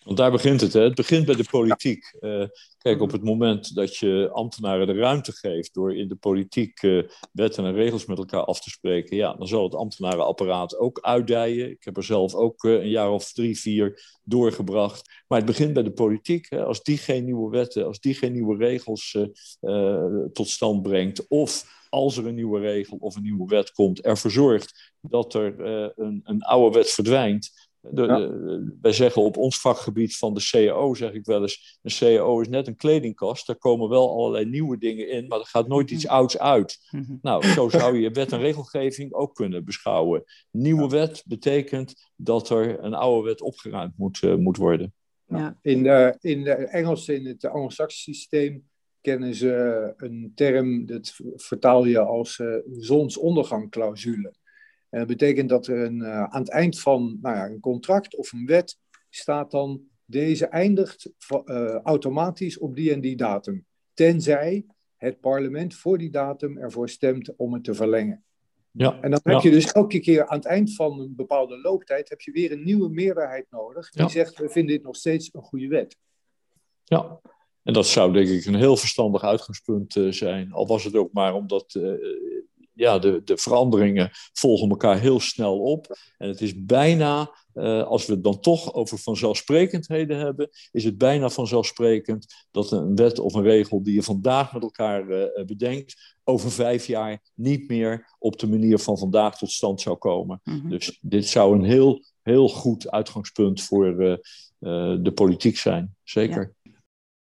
Want 0.08 0.20
daar 0.20 0.32
begint 0.32 0.62
het. 0.62 0.74
Hè? 0.74 0.82
Het 0.82 0.96
begint 0.96 1.26
bij 1.26 1.36
de 1.36 1.46
politiek. 1.50 2.18
Uh, 2.20 2.44
kijk, 2.78 3.02
op 3.02 3.12
het 3.12 3.24
moment 3.24 3.76
dat 3.76 3.98
je 3.98 4.30
ambtenaren 4.32 4.88
de 4.88 4.94
ruimte 4.94 5.32
geeft 5.32 5.74
door 5.74 5.96
in 5.96 6.08
de 6.08 6.16
politiek 6.16 6.82
uh, 6.82 7.04
wetten 7.32 7.66
en 7.66 7.74
regels 7.74 8.06
met 8.06 8.18
elkaar 8.18 8.44
af 8.44 8.62
te 8.62 8.70
spreken, 8.70 9.18
ja, 9.18 9.34
dan 9.34 9.48
zal 9.48 9.64
het 9.64 9.76
ambtenarenapparaat 9.76 10.78
ook 10.78 11.00
uitdijen. 11.02 11.70
Ik 11.70 11.84
heb 11.84 11.98
er 11.98 12.04
zelf 12.04 12.34
ook 12.34 12.64
uh, 12.64 12.74
een 12.74 12.90
jaar 12.90 13.12
of 13.12 13.32
drie, 13.32 13.60
vier 13.60 14.18
doorgebracht. 14.24 15.24
Maar 15.28 15.38
het 15.38 15.48
begint 15.48 15.74
bij 15.74 15.84
de 15.84 15.94
politiek. 15.94 16.50
Hè? 16.50 16.64
Als 16.64 16.84
die 16.84 16.98
geen 16.98 17.26
nieuwe 17.26 17.50
wetten, 17.50 17.86
als 17.86 18.00
die 18.00 18.14
geen 18.14 18.34
nieuwe 18.34 18.58
regels 18.58 19.18
tot 20.34 20.50
stand 20.50 20.82
brengt, 20.82 21.28
of 21.28 21.76
als 21.90 22.18
er 22.18 22.28
een 22.28 22.36
nieuwe 22.36 22.60
regel 22.60 22.98
of 23.00 23.16
een 23.16 23.22
nieuwe 23.22 23.48
wet 23.48 23.72
komt, 23.72 24.02
ervoor 24.02 24.32
zorgt 24.32 24.94
dat 25.02 25.34
er 25.34 25.62
een, 26.00 26.22
een 26.24 26.42
oude 26.42 26.78
wet 26.78 26.90
verdwijnt 26.90 27.67
de, 27.92 28.04
ja. 28.04 28.72
wij 28.82 28.92
zeggen 28.92 29.22
op 29.22 29.38
ons 29.38 29.60
vakgebied 29.60 30.18
van 30.18 30.34
de 30.34 30.48
CAO, 30.50 30.94
zeg 30.94 31.14
ik 31.14 31.26
wel 31.26 31.42
eens, 31.42 31.80
een 31.82 31.92
CAO 31.92 32.42
is 32.42 32.48
net 32.48 32.68
een 32.68 32.76
kledingkast. 32.76 33.48
Daar 33.48 33.56
komen 33.56 33.90
wel 33.90 34.12
allerlei 34.12 34.46
nieuwe 34.46 34.78
dingen 34.78 35.10
in, 35.10 35.28
maar 35.28 35.40
er 35.40 35.46
gaat 35.46 35.68
nooit 35.68 35.92
iets 35.92 36.06
mhm. 36.06 36.14
ouds 36.14 36.38
uit. 36.38 36.80
Mhm. 36.92 37.16
Nou, 37.22 37.44
zo 37.44 37.70
zou 37.70 37.98
je 37.98 38.12
wet 38.12 38.32
en 38.32 38.40
regelgeving 38.40 39.14
ook 39.14 39.36
kunnen 39.36 39.66
beschouwen. 39.66 40.24
Nieuwe 40.52 40.90
wet 40.90 41.24
betekent 41.26 42.12
dat 42.16 42.50
er 42.50 42.84
een 42.84 42.94
oude 42.94 43.28
wet 43.28 43.42
opgeruimd 43.42 43.98
moet, 43.98 44.22
uh, 44.22 44.36
moet 44.36 44.58
worden. 44.58 44.94
Ja. 45.28 45.58
In, 45.62 45.84
de, 45.84 46.18
in 46.22 46.44
de 46.44 46.52
Engels, 46.52 47.10
in 47.10 47.26
het 47.26 47.46
Anglo-Saxisch 47.46 48.04
systeem, 48.04 48.64
kennen 49.02 49.36
ze 49.36 49.94
een 49.98 50.32
term, 50.36 50.86
dat 50.86 51.16
vertaal 51.36 51.86
je 51.86 52.00
als 52.00 52.38
uh, 52.38 52.56
zonsondergangclausule. 52.80 54.34
Dat 54.90 55.08
betekent 55.08 55.50
dat 55.50 55.68
er 55.68 55.84
een, 55.84 56.00
uh, 56.00 56.24
aan 56.24 56.42
het 56.42 56.50
eind 56.50 56.80
van 56.80 57.18
nou 57.22 57.36
ja, 57.36 57.46
een 57.46 57.60
contract 57.60 58.16
of 58.16 58.32
een 58.32 58.46
wet 58.46 58.78
staat 59.10 59.52
dan 59.52 59.82
deze 60.06 60.46
eindigt 60.46 61.12
uh, 61.46 61.76
automatisch 61.76 62.58
op 62.58 62.76
die 62.76 62.94
en 62.94 63.02
die 63.02 63.16
datum. 63.16 63.66
Tenzij 63.94 64.66
het 64.96 65.20
parlement 65.20 65.76
voor 65.76 65.98
die 65.98 66.10
datum 66.10 66.58
ervoor 66.58 66.90
stemt 66.90 67.36
om 67.36 67.54
het 67.54 67.64
te 67.64 67.74
verlengen. 67.74 68.24
Ja, 68.72 69.02
en 69.02 69.12
dan 69.12 69.20
heb 69.24 69.42
je 69.42 69.52
dus 69.52 69.72
elke 69.72 70.00
keer 70.00 70.28
aan 70.28 70.38
het 70.38 70.46
eind 70.46 70.76
van 70.76 71.00
een 71.00 71.16
bepaalde 71.16 71.62
looptijd 71.62 72.10
heb 72.10 72.22
je 72.22 72.32
weer 72.32 72.52
een 72.52 72.64
nieuwe 72.64 72.90
meerderheid 72.90 73.46
nodig 73.50 73.90
die 73.90 74.02
ja. 74.02 74.10
zegt 74.10 74.38
we 74.38 74.50
vinden 74.50 74.76
dit 74.76 74.84
nog 74.84 74.96
steeds 74.96 75.30
een 75.34 75.42
goede 75.42 75.68
wet. 75.68 75.98
Ja, 76.84 77.20
en 77.64 77.74
dat 77.74 77.88
zou 77.88 78.14
denk 78.14 78.28
ik 78.28 78.46
een 78.46 78.56
heel 78.56 78.78
verstandig 78.78 79.24
uitgangspunt 79.24 80.00
zijn. 80.10 80.52
Al 80.52 80.68
was 80.68 80.84
het 80.84 80.96
ook 80.96 81.14
maar 81.14 81.34
omdat 81.34 81.80
ja, 82.78 83.00
de, 83.00 83.22
de 83.24 83.38
veranderingen 83.38 84.10
volgen 84.34 84.70
elkaar 84.70 85.00
heel 85.00 85.20
snel 85.20 85.60
op. 85.60 85.98
En 86.18 86.28
het 86.28 86.42
is 86.42 86.64
bijna, 86.66 87.32
uh, 87.54 87.84
als 87.84 88.06
we 88.06 88.14
het 88.14 88.24
dan 88.24 88.40
toch 88.40 88.74
over 88.74 88.98
vanzelfsprekendheden 88.98 90.18
hebben, 90.18 90.50
is 90.72 90.84
het 90.84 90.98
bijna 90.98 91.30
vanzelfsprekend 91.30 92.46
dat 92.52 92.72
een 92.72 92.96
wet 92.96 93.20
of 93.20 93.34
een 93.34 93.44
regel 93.44 93.84
die 93.84 93.94
je 93.94 94.04
vandaag 94.04 94.54
met 94.54 94.62
elkaar 94.62 95.10
uh, 95.10 95.46
bedenkt, 95.46 96.16
over 96.24 96.52
vijf 96.52 96.86
jaar 96.86 97.22
niet 97.34 97.70
meer 97.70 98.16
op 98.20 98.40
de 98.40 98.48
manier 98.48 98.80
van 98.80 98.98
vandaag 98.98 99.38
tot 99.38 99.52
stand 99.52 99.82
zou 99.82 99.96
komen. 99.96 100.42
Mm 100.44 100.60
-hmm. 100.60 100.70
Dus 100.70 101.00
dit 101.02 101.28
zou 101.28 101.56
een 101.56 101.66
heel, 101.66 102.04
heel 102.22 102.50
goed 102.50 102.92
uitgangspunt 102.92 103.62
voor 103.62 104.02
uh, 104.02 104.16
de 105.02 105.12
politiek 105.14 105.58
zijn, 105.58 105.96
zeker. 106.04 106.56
Ja. 106.62 106.72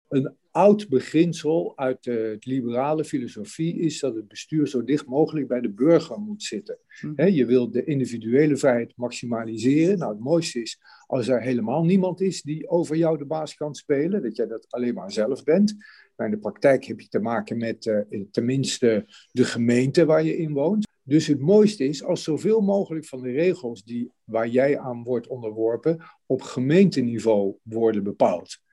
Een 0.08 0.36
oud 0.56 0.88
beginsel 0.88 1.72
uit 1.76 2.04
de 2.04 2.36
liberale 2.40 3.04
filosofie 3.04 3.78
is 3.78 4.00
dat 4.00 4.14
het 4.14 4.28
bestuur 4.28 4.66
zo 4.66 4.84
dicht 4.84 5.06
mogelijk 5.06 5.48
bij 5.48 5.60
de 5.60 5.70
burger 5.70 6.18
moet 6.18 6.42
zitten. 6.42 6.78
He, 7.14 7.24
je 7.24 7.46
wilt 7.46 7.72
de 7.72 7.84
individuele 7.84 8.56
vrijheid 8.56 8.92
maximaliseren. 8.96 9.98
Nou, 9.98 10.12
het 10.12 10.20
mooiste 10.20 10.60
is 10.60 10.80
als 11.06 11.28
er 11.28 11.42
helemaal 11.42 11.84
niemand 11.84 12.20
is 12.20 12.42
die 12.42 12.68
over 12.68 12.96
jou 12.96 13.18
de 13.18 13.24
baas 13.24 13.54
kan 13.54 13.74
spelen, 13.74 14.22
dat 14.22 14.36
jij 14.36 14.46
dat 14.46 14.66
alleen 14.68 14.94
maar 14.94 15.12
zelf 15.12 15.44
bent. 15.44 15.76
Maar 16.16 16.26
in 16.26 16.32
de 16.32 16.38
praktijk 16.38 16.84
heb 16.84 17.00
je 17.00 17.08
te 17.08 17.20
maken 17.20 17.56
met 17.56 17.86
uh, 17.86 18.24
tenminste 18.30 19.06
de 19.32 19.44
gemeente 19.44 20.04
waar 20.04 20.22
je 20.22 20.36
in 20.36 20.52
woont. 20.52 20.86
Dus 21.02 21.26
het 21.26 21.40
mooiste 21.40 21.84
is 21.84 22.04
als 22.04 22.22
zoveel 22.22 22.60
mogelijk 22.60 23.04
van 23.04 23.22
de 23.22 23.30
regels 23.30 23.84
die, 23.84 24.10
waar 24.24 24.48
jij 24.48 24.78
aan 24.78 25.02
wordt 25.04 25.26
onderworpen 25.26 26.04
op 26.26 26.42
gemeenteniveau 26.42 27.56
worden 27.62 28.02
bepaald. 28.02 28.64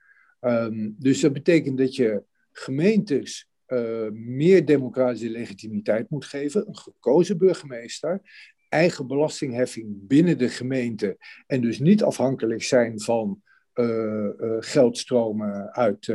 Um, 0.44 0.96
dus 0.98 1.20
dat 1.20 1.32
betekent 1.32 1.78
dat 1.78 1.96
je 1.96 2.22
gemeentes 2.52 3.48
uh, 3.68 4.10
meer 4.12 4.64
democratische 4.64 5.30
legitimiteit 5.30 6.10
moet 6.10 6.24
geven, 6.24 6.68
een 6.68 6.76
gekozen 6.76 7.38
burgemeester, 7.38 8.20
eigen 8.68 9.06
belastingheffing 9.06 10.06
binnen 10.06 10.38
de 10.38 10.48
gemeente 10.48 11.16
en 11.46 11.60
dus 11.60 11.78
niet 11.78 12.02
afhankelijk 12.02 12.62
zijn 12.62 13.00
van 13.00 13.42
uh, 13.74 13.86
uh, 13.86 14.56
geldstromen 14.58 15.72
uit, 15.72 16.08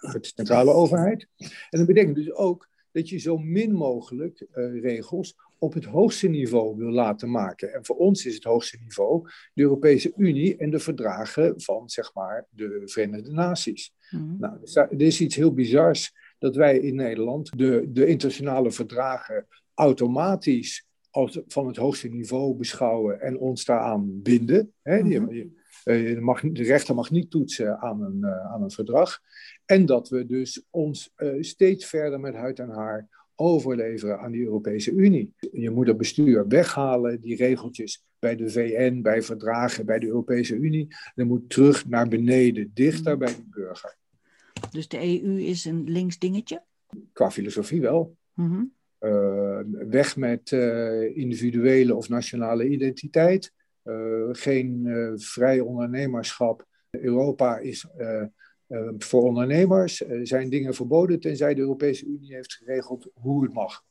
uit, 0.00 0.22
de 0.22 0.32
centrale 0.36 0.70
overheid. 0.70 1.28
En 1.70 1.78
dat 1.78 1.86
betekent 1.86 2.16
dus 2.16 2.32
ook 2.32 2.68
dat 2.92 3.08
je 3.08 3.18
zo 3.18 3.38
min 3.38 3.72
mogelijk 3.72 4.46
regels 4.82 5.34
op 5.64 5.72
het 5.72 5.84
hoogste 5.84 6.28
niveau 6.28 6.76
wil 6.76 6.90
laten 6.90 7.30
maken. 7.30 7.72
En 7.72 7.84
voor 7.84 7.96
ons 7.96 8.26
is 8.26 8.34
het 8.34 8.44
hoogste 8.44 8.78
niveau 8.80 9.28
de 9.54 9.62
Europese 9.62 10.12
Unie 10.16 10.56
en 10.56 10.70
de 10.70 10.78
verdragen 10.78 11.60
van 11.60 11.88
zeg 11.88 12.14
maar, 12.14 12.46
de 12.50 12.82
Verenigde 12.84 13.32
Naties. 13.32 13.94
Mm. 14.10 14.36
Nou, 14.38 14.60
dus 14.60 14.76
er 14.76 15.00
is 15.00 15.20
iets 15.20 15.36
heel 15.36 15.52
bizars 15.52 16.12
dat 16.38 16.56
wij 16.56 16.78
in 16.78 16.94
Nederland 16.94 17.58
de, 17.58 17.84
de 17.88 18.06
internationale 18.06 18.70
verdragen 18.70 19.46
automatisch 19.74 20.86
als 21.10 21.40
van 21.46 21.66
het 21.66 21.76
hoogste 21.76 22.08
niveau 22.08 22.54
beschouwen 22.54 23.20
en 23.20 23.38
ons 23.38 23.64
daaraan 23.64 24.22
binden. 24.22 24.72
Hè? 24.82 24.96
Je, 24.96 25.50
je 25.84 26.20
mag, 26.20 26.40
de 26.40 26.62
rechter 26.62 26.94
mag 26.94 27.10
niet 27.10 27.30
toetsen 27.30 27.78
aan 27.78 28.02
een, 28.02 28.18
uh, 28.20 28.52
aan 28.52 28.62
een 28.62 28.70
verdrag. 28.70 29.20
En 29.64 29.86
dat 29.86 30.08
we 30.08 30.26
dus 30.26 30.66
ons 30.70 31.12
uh, 31.16 31.42
steeds 31.42 31.86
verder 31.86 32.20
met 32.20 32.34
huid 32.34 32.58
en 32.58 32.70
haar 32.70 33.08
overleveren 33.36 34.18
aan 34.18 34.32
de 34.32 34.42
Europese 34.42 34.92
Unie. 34.92 35.34
Je 35.52 35.70
moet 35.70 35.86
het 35.86 35.96
bestuur 35.96 36.48
weghalen, 36.48 37.20
die 37.20 37.36
regeltjes 37.36 38.04
bij 38.18 38.36
de 38.36 38.50
VN, 38.50 39.00
bij 39.02 39.22
verdragen, 39.22 39.86
bij 39.86 39.98
de 39.98 40.06
Europese 40.06 40.54
Unie. 40.54 40.88
Dat 41.14 41.26
moet 41.26 41.50
terug 41.50 41.88
naar 41.88 42.08
beneden, 42.08 42.70
dichter 42.74 43.18
bij 43.18 43.34
de 43.34 43.44
burger. 43.50 43.96
Dus 44.70 44.88
de 44.88 44.98
EU 44.98 45.40
is 45.40 45.64
een 45.64 45.90
links 45.90 46.18
dingetje? 46.18 46.62
Qua 47.12 47.30
filosofie 47.30 47.80
wel. 47.80 48.16
Mm-hmm. 48.34 48.72
Uh, 49.00 49.60
weg 49.88 50.16
met 50.16 50.50
uh, 50.50 51.16
individuele 51.16 51.94
of 51.94 52.08
nationale 52.08 52.68
identiteit. 52.68 53.52
Uh, 53.84 54.28
geen 54.32 54.88
vrij 55.16 55.60
ondernemerschap. 55.60 56.66
Europa 56.90 57.58
is 57.58 57.86
voor 58.98 59.22
ondernemers 59.22 60.02
uh, 60.02 60.20
zijn 60.22 60.50
dingen 60.50 60.74
verboden 60.74 61.20
tenzij 61.20 61.54
de 61.54 61.60
Europese 61.60 62.06
Unie 62.06 62.34
heeft 62.34 62.54
geregeld 62.54 63.08
hoe 63.14 63.42
het 63.42 63.52
mag. 63.52 63.82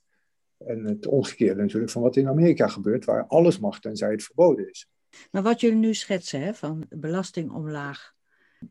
En 0.58 0.84
het 0.84 1.08
omgekeerde 1.08 1.62
natuurlijk 1.62 1.92
van 1.92 2.02
wat 2.02 2.16
in 2.16 2.28
Amerika 2.28 2.68
gebeurt, 2.68 3.06
waar 3.06 3.26
alles 3.28 3.60
mag 3.60 3.80
tenzij 3.80 4.12
het 4.12 4.24
verboden 4.24 4.70
is. 4.70 4.88
Maar 5.32 5.42
wat 5.42 5.62
jullie 5.62 5.78
nu 5.78 5.94
schetsen, 5.94 6.42
hè, 6.42 6.54
van 6.54 6.86
belastingomlaag, 6.90 8.14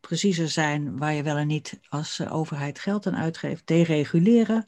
preciezer 0.01 0.49
zijn 0.49 0.99
waar 0.99 1.13
je 1.15 1.23
wel 1.23 1.37
en 1.37 1.47
niet 1.47 1.81
als 1.89 2.19
uh, 2.19 2.35
overheid 2.35 2.79
geld 2.79 3.07
aan 3.07 3.17
uitgeeft, 3.17 3.67
dereguleren, 3.67 4.67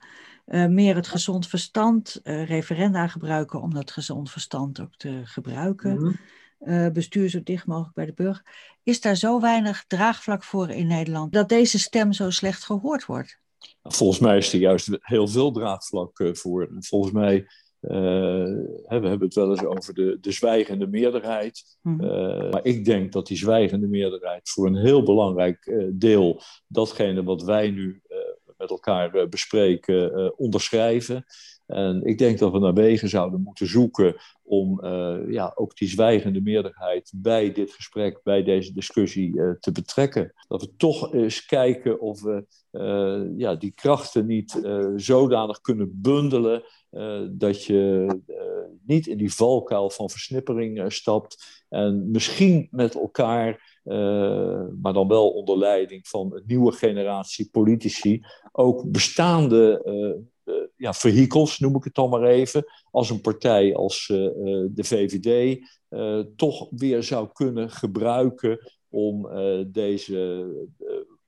meer 0.68 0.94
het 0.94 1.06
gezond 1.06 1.48
verstand, 1.48 2.20
referenda 2.22 3.06
gebruiken 3.06 3.60
om 3.60 3.74
dat 3.74 3.90
gezond 3.90 4.30
verstand 4.30 4.80
ook 4.80 4.96
te 4.96 5.20
gebruiken. 5.24 5.94
Mm-hmm 5.94 6.16
uh, 6.64 6.88
bestuur 6.88 7.28
zo 7.28 7.40
dicht 7.42 7.66
mogelijk 7.66 7.94
bij 7.94 8.06
de 8.06 8.12
burger. 8.12 8.42
Is 8.82 9.00
daar 9.00 9.16
zo 9.16 9.40
weinig 9.40 9.84
draagvlak 9.86 10.44
voor 10.44 10.70
in 10.70 10.86
Nederland 10.86 11.32
dat 11.32 11.48
deze 11.48 11.78
stem 11.78 12.12
zo 12.12 12.30
slecht 12.30 12.64
gehoord 12.64 13.06
wordt? 13.06 13.38
Volgens 13.82 14.18
mij 14.18 14.36
is 14.36 14.52
er 14.52 14.58
juist 14.58 14.88
heel 15.00 15.28
veel 15.28 15.52
draagvlak 15.52 16.18
uh, 16.18 16.34
voor. 16.34 16.68
Volgens 16.78 17.12
mij 17.12 17.46
we 17.86 18.86
hebben 18.86 19.20
het 19.20 19.34
wel 19.34 19.50
eens 19.50 19.64
over 19.64 19.94
de, 19.94 20.18
de 20.20 20.32
zwijgende 20.32 20.86
meerderheid. 20.86 21.78
Mhm. 21.82 22.50
maar 22.50 22.64
ik 22.64 22.84
denk 22.84 23.12
dat 23.12 23.26
die 23.26 23.36
zwijgende 23.36 23.86
meerderheid 23.86 24.50
voor 24.50 24.66
een 24.66 24.76
heel 24.76 25.02
belangrijk 25.02 25.88
deel 25.92 26.42
datgene 26.66 27.22
wat 27.22 27.42
wij 27.42 27.70
nu 27.70 28.02
met 28.64 28.72
elkaar 28.72 29.28
bespreken, 29.28 30.38
onderschrijven. 30.38 31.24
En 31.66 32.04
ik 32.04 32.18
denk 32.18 32.38
dat 32.38 32.52
we 32.52 32.58
naar 32.58 32.74
wegen 32.74 33.08
zouden 33.08 33.42
moeten 33.42 33.66
zoeken 33.66 34.16
om 34.42 34.84
uh, 34.84 35.16
ja, 35.28 35.52
ook 35.54 35.76
die 35.76 35.88
zwijgende 35.88 36.40
meerderheid 36.40 37.12
bij 37.16 37.52
dit 37.52 37.72
gesprek, 37.72 38.20
bij 38.22 38.42
deze 38.42 38.72
discussie 38.72 39.58
te 39.60 39.72
betrekken. 39.72 40.32
Dat 40.48 40.60
we 40.60 40.76
toch 40.76 41.12
eens 41.12 41.46
kijken 41.46 42.00
of 42.00 42.22
we 42.22 42.46
ja, 43.36 43.54
die 43.54 43.72
krachten 43.74 44.26
niet 44.26 44.60
zodanig 44.96 45.60
kunnen 45.60 46.00
bundelen 46.00 46.62
dat 47.30 47.64
je 47.64 48.06
niet 48.86 49.06
in 49.06 49.18
die 49.18 49.34
valkuil 49.34 49.90
van 49.90 50.10
versnippering 50.10 50.92
stapt 50.92 51.64
en 51.68 52.10
misschien 52.10 52.68
met 52.70 52.94
elkaar, 52.94 53.73
maar 54.80 54.92
dan 54.92 55.08
wel 55.08 55.30
onder 55.30 55.58
leiding 55.58 56.08
van 56.08 56.34
een 56.34 56.42
nieuwe 56.46 56.72
generatie 56.72 57.48
politici, 57.52 58.24
ook 58.52 58.90
bestaande 58.90 59.82
uh, 60.44 60.54
ja, 60.76 60.92
vehikels, 60.92 61.58
noem 61.58 61.76
ik 61.76 61.84
het 61.84 61.94
dan 61.94 62.10
maar 62.10 62.22
even, 62.22 62.64
als 62.90 63.10
een 63.10 63.20
partij 63.20 63.74
als 63.74 64.06
de 64.06 64.84
VVD 64.84 65.58
toch 66.36 66.68
weer 66.70 67.02
zou 67.02 67.28
kunnen 67.32 67.70
gebruiken 67.70 68.58
om 68.88 69.28
deze 69.66 70.46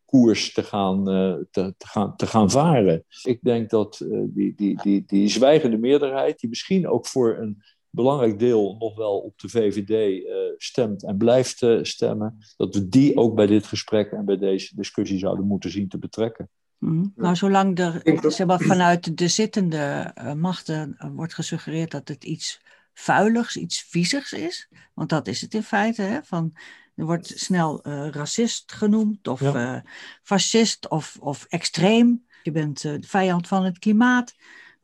koers 0.05 0.53
te 0.53 0.62
gaan, 0.62 1.05
te, 1.51 1.75
te, 1.77 1.87
gaan, 1.87 2.16
te 2.16 2.27
gaan 2.27 2.51
varen. 2.51 3.05
Ik 3.23 3.38
denk 3.42 3.71
dat 3.71 4.07
die, 4.09 4.55
die, 4.55 4.83
die, 4.83 5.05
die 5.07 5.29
zwijgende 5.29 5.79
meerderheid, 5.79 6.38
die 6.38 6.49
misschien 6.49 6.88
ook 6.88 7.07
voor 7.07 7.37
een 7.37 7.62
belangrijk 7.97 8.39
deel 8.39 8.77
nog 8.79 8.97
wel 8.97 9.19
op 9.19 9.39
de 9.39 9.49
VVD 9.49 10.27
stemt 10.59 11.05
en 11.05 11.17
blijft 11.17 11.67
stemmen, 11.83 12.39
dat 12.57 12.75
we 12.75 12.89
die 12.89 13.17
ook 13.17 13.35
bij 13.35 13.47
dit 13.47 13.67
gesprek 13.67 14.11
en 14.11 14.25
bij 14.25 14.39
deze 14.39 14.77
discussie 14.77 15.19
zouden 15.19 15.47
moeten 15.47 15.71
zien 15.71 15.89
te 15.89 15.99
betrekken. 15.99 16.49
Mm. 16.79 17.13
Maar 17.17 17.37
zolang 17.37 17.79
er 17.79 18.01
zeg 18.31 18.47
maar, 18.47 18.61
vanuit 18.61 19.19
de 19.19 19.29
zittende 19.29 20.15
uh, 20.19 20.33
machten 20.33 20.97
uh, 20.99 21.11
wordt 21.15 21.35
gesuggereerd 21.35 21.91
dat 21.91 22.09
het 22.09 22.25
iets 22.25 22.61
vuiligs, 22.95 23.57
iets 23.57 23.83
viezigs 23.83 24.33
is, 24.33 24.69
want 24.95 25.09
dat 25.09 25.27
is 25.27 25.41
het 25.41 25.55
in 25.55 25.63
feite, 25.63 26.03
hè, 26.03 26.23
van, 26.23 26.57
er 26.95 27.05
wordt 27.05 27.27
snel 27.27 27.89
uh, 27.89 28.09
racist 28.11 28.73
genoemd 28.73 29.29
of 29.29 29.41
ja. 29.41 29.85
fascist 30.23 30.89
of, 30.89 31.17
of 31.21 31.45
extreem. 31.49 32.25
Je 32.43 32.51
bent 32.51 32.83
de 32.83 32.99
vijand 33.01 33.49
van 33.49 33.65
het 33.65 33.79
klimaat. 33.79 34.35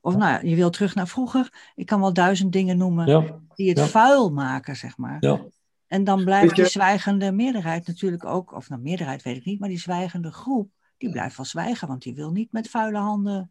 Of 0.05 0.17
nou 0.17 0.33
ja, 0.33 0.41
je 0.51 0.57
wil 0.57 0.71
terug 0.71 0.95
naar 0.95 1.09
vroeger. 1.09 1.73
Ik 1.75 1.87
kan 1.87 2.01
wel 2.01 2.13
duizend 2.13 2.53
dingen 2.53 2.77
noemen 2.77 3.07
ja. 3.07 3.41
die 3.55 3.69
het 3.71 3.81
vuil 3.81 4.31
maken, 4.31 4.77
zeg 4.77 4.97
maar. 4.97 5.41
En 5.87 6.05
dan 6.05 6.25
blijft 6.25 6.57
die 6.57 6.67
zwijgende 6.67 7.33
meerderheid 7.33 7.87
natuurlijk 7.87 8.25
ook, 8.25 8.55
of 8.55 8.69
nou 8.69 8.81
meerderheid 8.83 9.23
weet 9.23 9.37
ik 9.37 9.45
niet, 9.45 9.61
maar 9.61 9.69
die 9.69 9.79
zwijgende 9.79 10.33
groep 10.33 10.71
die 10.99 11.11
blijft 11.11 11.37
wel 11.37 11.47
zwijgen, 11.47 11.89
want 11.89 12.03
die 12.03 12.15
wil 12.15 12.31
niet 12.31 12.53
met 12.53 12.69
vuile 12.69 12.99
handen 12.99 13.51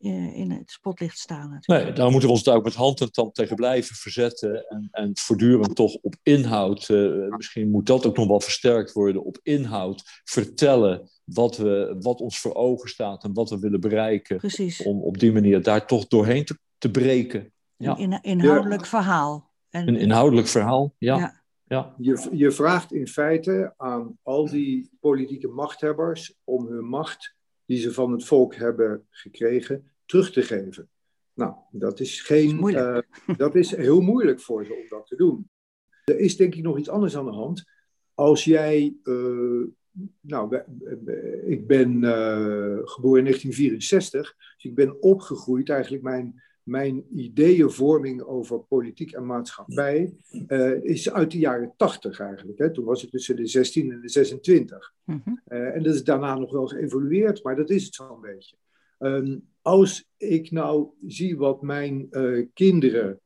eh, 0.00 0.36
in 0.36 0.50
het 0.50 0.70
spotlicht 0.70 1.18
staan. 1.18 1.50
Natuurlijk. 1.50 1.86
Nee, 1.86 1.94
daar 1.96 2.10
moeten 2.10 2.28
we 2.28 2.34
ons 2.34 2.44
daar 2.44 2.56
ook 2.56 2.64
met 2.64 2.74
hand 2.74 3.00
en 3.00 3.12
tand 3.12 3.34
tegen 3.34 3.56
blijven 3.56 3.96
verzetten. 3.96 4.66
En, 4.68 4.88
en 4.90 5.10
voortdurend 5.14 5.76
toch 5.76 5.94
op 5.94 6.14
inhoud, 6.22 6.88
uh, 6.88 7.28
misschien 7.28 7.70
moet 7.70 7.86
dat 7.86 8.06
ook 8.06 8.16
nog 8.16 8.26
wel 8.26 8.40
versterkt 8.40 8.92
worden, 8.92 9.24
op 9.24 9.38
inhoud 9.42 10.20
vertellen 10.24 11.10
wat, 11.32 11.56
we, 11.56 11.96
wat 12.00 12.20
ons 12.20 12.40
voor 12.40 12.54
ogen 12.54 12.88
staat 12.88 13.24
en 13.24 13.32
wat 13.32 13.50
we 13.50 13.58
willen 13.58 13.80
bereiken. 13.80 14.36
Precies. 14.36 14.82
Om 14.82 15.02
op 15.02 15.18
die 15.18 15.32
manier 15.32 15.62
daar 15.62 15.86
toch 15.86 16.06
doorheen 16.06 16.44
te, 16.44 16.58
te 16.78 16.90
breken. 16.90 17.52
Ja. 17.76 17.98
Een 17.98 18.22
inhoudelijk 18.22 18.86
verhaal. 18.86 19.50
En, 19.70 19.88
een 19.88 19.96
inhoudelijk 19.96 20.46
verhaal, 20.46 20.94
ja. 20.98 21.16
ja. 21.18 21.38
Ja. 21.68 21.94
Je, 21.98 22.28
je 22.32 22.50
vraagt 22.50 22.92
in 22.92 23.08
feite 23.08 23.74
aan 23.76 24.18
al 24.22 24.48
die 24.48 24.90
politieke 25.00 25.48
machthebbers 25.48 26.34
om 26.44 26.66
hun 26.66 26.84
macht 26.84 27.34
die 27.64 27.78
ze 27.78 27.92
van 27.92 28.12
het 28.12 28.24
volk 28.24 28.54
hebben 28.54 29.06
gekregen 29.10 29.92
terug 30.04 30.32
te 30.32 30.42
geven. 30.42 30.88
Nou, 31.34 31.54
dat 31.70 32.00
is, 32.00 32.20
geen, 32.20 32.60
dat 32.60 32.68
is, 32.68 32.74
uh, 32.74 33.36
dat 33.36 33.54
is 33.54 33.76
heel 33.76 34.00
moeilijk 34.00 34.40
voor 34.40 34.64
ze 34.64 34.72
om 34.72 34.88
dat 34.88 35.06
te 35.06 35.16
doen. 35.16 35.50
Er 36.04 36.18
is 36.18 36.36
denk 36.36 36.54
ik 36.54 36.62
nog 36.62 36.78
iets 36.78 36.88
anders 36.88 37.16
aan 37.16 37.24
de 37.24 37.32
hand. 37.32 37.64
Als 38.14 38.44
jij, 38.44 38.96
uh, 39.02 39.66
nou, 40.20 40.56
ik 41.46 41.66
ben 41.66 42.02
uh, 42.02 42.78
geboren 42.82 43.18
in 43.18 43.24
1964, 43.24 44.34
dus 44.56 44.64
ik 44.64 44.74
ben 44.74 45.02
opgegroeid, 45.02 45.68
eigenlijk 45.68 46.02
mijn 46.02 46.42
mijn 46.68 47.04
ideeënvorming 47.14 48.22
over 48.22 48.60
politiek 48.60 49.12
en 49.12 49.26
maatschappij 49.26 50.12
uh, 50.48 50.84
is 50.84 51.10
uit 51.10 51.30
de 51.30 51.38
jaren 51.38 51.72
tachtig 51.76 52.20
eigenlijk. 52.20 52.58
Hè. 52.58 52.72
Toen 52.72 52.84
was 52.84 53.04
ik 53.04 53.10
tussen 53.10 53.36
de 53.36 53.46
16 53.46 53.92
en 53.92 54.00
de 54.00 54.08
26. 54.08 54.94
Mm 55.04 55.22
-hmm. 55.24 55.40
uh, 55.48 55.74
en 55.74 55.82
dat 55.82 55.94
is 55.94 56.04
daarna 56.04 56.38
nog 56.38 56.52
wel 56.52 56.66
geëvolueerd, 56.66 57.42
maar 57.42 57.56
dat 57.56 57.70
is 57.70 57.84
het 57.84 57.94
zo'n 57.94 58.20
beetje. 58.20 58.56
Um, 58.98 59.48
als 59.62 60.08
ik 60.16 60.50
nou 60.50 60.88
zie 61.06 61.36
wat 61.36 61.62
mijn 61.62 62.08
kinderen 62.54 63.20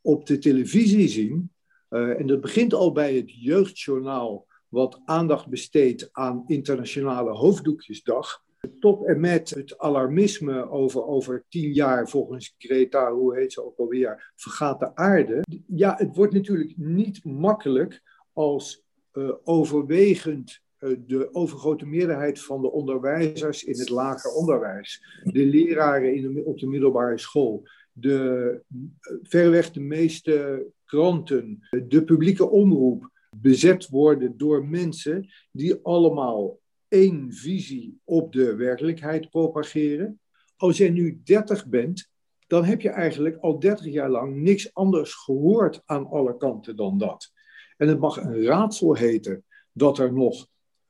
op 0.00 0.26
de 0.26 0.38
televisie 0.38 1.08
zien, 1.08 1.50
en 1.88 2.26
dat 2.26 2.40
begint 2.40 2.74
al 2.74 2.92
bij 2.92 3.16
het 3.16 3.32
jeugdjournaal, 3.42 4.46
wat 4.74 5.00
aandacht 5.04 5.48
besteedt 5.48 6.08
aan 6.12 6.44
Internationale 6.46 7.30
Hoofddoekjesdag 7.30 8.42
tot 8.78 9.06
en 9.06 9.20
met 9.20 9.50
het 9.50 9.78
alarmisme 9.78 10.70
over, 10.70 11.06
over 11.06 11.44
tien 11.48 11.72
jaar, 11.72 12.08
volgens 12.08 12.54
Greta, 12.58 13.12
hoe 13.12 13.36
heet 13.36 13.52
ze 13.52 13.64
ook 13.64 13.78
alweer, 13.78 14.32
vergaat 14.36 14.78
de 14.78 14.94
aarde. 14.96 15.42
Ja, 15.66 15.94
het 15.96 16.16
wordt 16.16 16.32
natuurlijk 16.32 16.72
niet 16.76 17.24
makkelijk 17.24 18.02
als 18.32 18.84
uh, 19.12 19.30
overwegend 19.44 20.60
uh, 20.78 20.96
de 21.06 21.34
overgrote 21.34 21.86
meerderheid 21.86 22.40
van 22.40 22.60
de 22.60 22.70
onderwijzers 22.70 23.64
in 23.64 23.78
het 23.78 23.88
lager 23.88 24.30
onderwijs, 24.30 25.20
de 25.22 25.46
leraren 25.46 26.14
in 26.14 26.34
de, 26.34 26.44
op 26.44 26.58
de 26.58 26.66
middelbare 26.66 27.18
school, 27.18 27.62
de, 27.92 28.60
uh, 28.76 29.16
verreweg 29.22 29.70
de 29.70 29.80
meeste 29.80 30.66
kranten, 30.84 31.68
de 31.88 32.04
publieke 32.04 32.50
omroep 32.50 33.12
bezet 33.40 33.88
worden 33.88 34.36
door 34.36 34.66
mensen 34.66 35.28
die 35.52 35.74
allemaal 35.82 36.60
één 36.88 37.32
visie 37.32 38.00
op 38.04 38.32
de 38.32 38.54
werkelijkheid 38.54 39.30
propageren. 39.30 40.20
Als 40.56 40.76
jij 40.76 40.90
nu 40.90 41.20
30 41.24 41.66
bent, 41.66 42.10
dan 42.46 42.64
heb 42.64 42.80
je 42.80 42.88
eigenlijk 42.88 43.36
al 43.36 43.58
30 43.58 43.92
jaar 43.92 44.10
lang 44.10 44.36
niks 44.36 44.74
anders 44.74 45.14
gehoord 45.14 45.82
aan 45.84 46.06
alle 46.06 46.36
kanten 46.36 46.76
dan 46.76 46.98
dat. 46.98 47.32
En 47.76 47.88
het 47.88 47.98
mag 47.98 48.16
een 48.16 48.42
raadsel 48.42 48.94
heten 48.94 49.44
dat 49.72 49.98
er 49.98 50.12
nog 50.12 50.46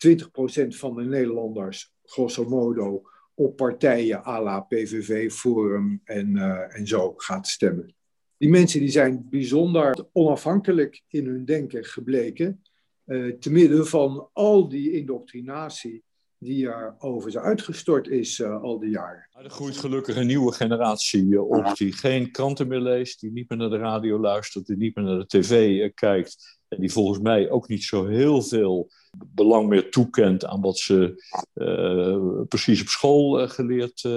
20% 0.08 0.16
van 0.66 0.94
de 0.94 1.04
Nederlanders, 1.04 1.94
grosso 2.02 2.48
modo, 2.48 3.02
op 3.34 3.56
partijen 3.56 4.26
à 4.26 4.42
la 4.42 4.60
PVV, 4.60 5.32
Forum 5.32 6.00
en, 6.04 6.36
uh, 6.36 6.76
en 6.78 6.86
zo 6.86 7.14
gaat 7.16 7.48
stemmen. 7.48 7.94
Die 8.44 8.52
mensen 8.52 8.80
die 8.80 8.90
zijn 8.90 9.26
bijzonder 9.30 10.06
onafhankelijk 10.12 11.02
in 11.08 11.26
hun 11.26 11.44
denken 11.44 11.84
gebleken. 11.84 12.62
Uh, 13.06 13.32
te 13.32 13.50
midden 13.50 13.86
van 13.86 14.28
al 14.32 14.68
die 14.68 14.92
indoctrinatie 14.92 16.02
die 16.38 16.68
er 16.68 16.94
over 16.98 17.30
ze 17.30 17.40
uitgestort 17.40 18.08
is 18.08 18.38
uh, 18.38 18.62
al 18.62 18.78
die 18.78 18.90
jaren. 18.90 19.28
Er 19.32 19.50
groeit 19.50 19.76
gelukkig 19.76 20.16
een 20.16 20.26
nieuwe 20.26 20.52
generatie 20.52 21.24
uh, 21.24 21.50
op 21.50 21.76
die 21.76 21.92
geen 21.92 22.30
kranten 22.30 22.68
meer 22.68 22.80
leest, 22.80 23.20
die 23.20 23.32
niet 23.32 23.48
meer 23.48 23.58
naar 23.58 23.70
de 23.70 23.78
radio 23.78 24.18
luistert, 24.18 24.66
die 24.66 24.76
niet 24.76 24.96
meer 24.96 25.04
naar 25.04 25.18
de 25.18 25.26
tv 25.26 25.90
kijkt 25.94 26.58
en 26.68 26.80
die 26.80 26.92
volgens 26.92 27.18
mij 27.18 27.50
ook 27.50 27.68
niet 27.68 27.84
zo 27.84 28.06
heel 28.06 28.42
veel 28.42 28.90
belang 29.26 29.68
meer 29.68 29.90
toekent 29.90 30.44
aan 30.44 30.60
wat 30.60 30.78
ze 30.78 31.24
precies 32.48 32.80
op 32.80 32.88
school 32.88 33.48
geleerd 33.48 34.08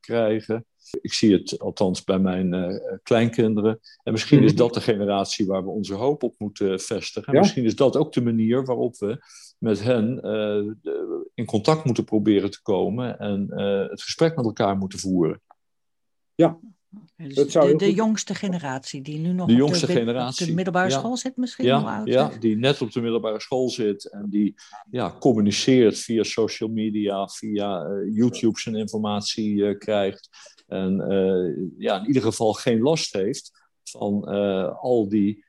krijgen. 0.00 0.66
Ik 1.00 1.12
zie 1.12 1.32
het 1.32 1.58
althans 1.58 2.04
bij 2.04 2.18
mijn 2.18 2.54
uh, 2.54 2.78
kleinkinderen. 3.02 3.80
En 4.02 4.12
misschien 4.12 4.42
is 4.42 4.50
mhm. 4.50 4.58
dat 4.58 4.74
de 4.74 4.80
generatie 4.80 5.46
waar 5.46 5.64
we 5.64 5.70
onze 5.70 5.94
hoop 5.94 6.22
op 6.22 6.34
moeten 6.38 6.80
vestigen. 6.80 7.32
En 7.32 7.40
misschien 7.40 7.64
is 7.64 7.76
dat 7.76 7.96
ook 7.96 8.12
de 8.12 8.22
manier 8.22 8.64
waarop 8.64 8.98
we 8.98 9.18
met 9.58 9.82
hen 9.82 10.20
uh, 10.22 10.72
in 11.34 11.44
contact 11.44 11.84
moeten 11.84 12.04
proberen 12.04 12.50
te 12.50 12.62
komen 12.62 13.18
en 13.18 13.46
uh, 13.50 13.88
het 13.90 14.02
gesprek 14.02 14.36
met 14.36 14.44
elkaar 14.44 14.76
moeten 14.76 14.98
voeren. 14.98 15.40
Ja. 16.34 16.58
Dus 17.16 17.34
dat 17.34 17.50
zou 17.50 17.70
de, 17.70 17.76
de 17.76 17.94
jongste 17.94 18.34
generatie 18.34 19.02
die 19.02 19.18
nu 19.18 19.32
nog 19.32 19.48
de 19.48 19.64
op, 19.64 19.72
de, 19.72 19.86
generatie, 19.86 20.42
op 20.42 20.48
de 20.48 20.54
middelbare 20.54 20.90
ja. 20.90 20.98
school 20.98 21.16
zit 21.16 21.36
misschien? 21.36 21.64
Ja, 21.64 22.02
ja, 22.04 22.32
die 22.40 22.56
net 22.56 22.82
op 22.82 22.92
de 22.92 23.00
middelbare 23.00 23.40
school 23.40 23.70
zit 23.70 24.10
en 24.10 24.26
die 24.30 24.54
ja, 24.90 25.16
communiceert 25.18 25.98
via 25.98 26.22
social 26.22 26.68
media, 26.68 27.28
via 27.28 27.86
uh, 27.86 28.16
YouTube 28.16 28.60
zijn 28.60 28.74
informatie 28.74 29.54
uh, 29.54 29.78
krijgt. 29.78 30.28
En 30.74 31.12
uh, 31.12 31.68
ja, 31.78 32.00
in 32.00 32.06
ieder 32.06 32.22
geval 32.22 32.52
geen 32.52 32.80
last 32.80 33.12
heeft 33.12 33.62
van 33.82 34.24
al 34.80 35.08
die 35.08 35.44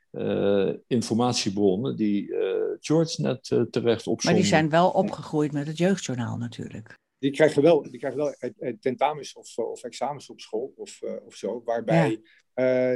informatiebronnen 0.86 1.96
die 1.96 2.34
George 2.80 3.22
net 3.22 3.44
terecht 3.70 4.06
opzond. 4.06 4.24
Maar 4.24 4.34
die 4.34 4.44
zijn 4.44 4.70
wel 4.70 4.90
opgegroeid 4.90 5.52
met 5.52 5.66
het 5.66 5.78
jeugdjournaal 5.78 6.36
natuurlijk. 6.36 6.94
die 7.18 7.30
krijgen 7.30 7.62
wel, 7.62 7.82
die 7.82 7.98
krijgen 7.98 8.20
wel 8.20 8.34
tentamens 8.80 9.32
of, 9.32 9.58
of 9.58 9.82
examens 9.82 10.30
op 10.30 10.40
school 10.40 10.72
of, 10.76 11.00
of 11.26 11.34
zo, 11.34 11.62
waarbij 11.64 12.20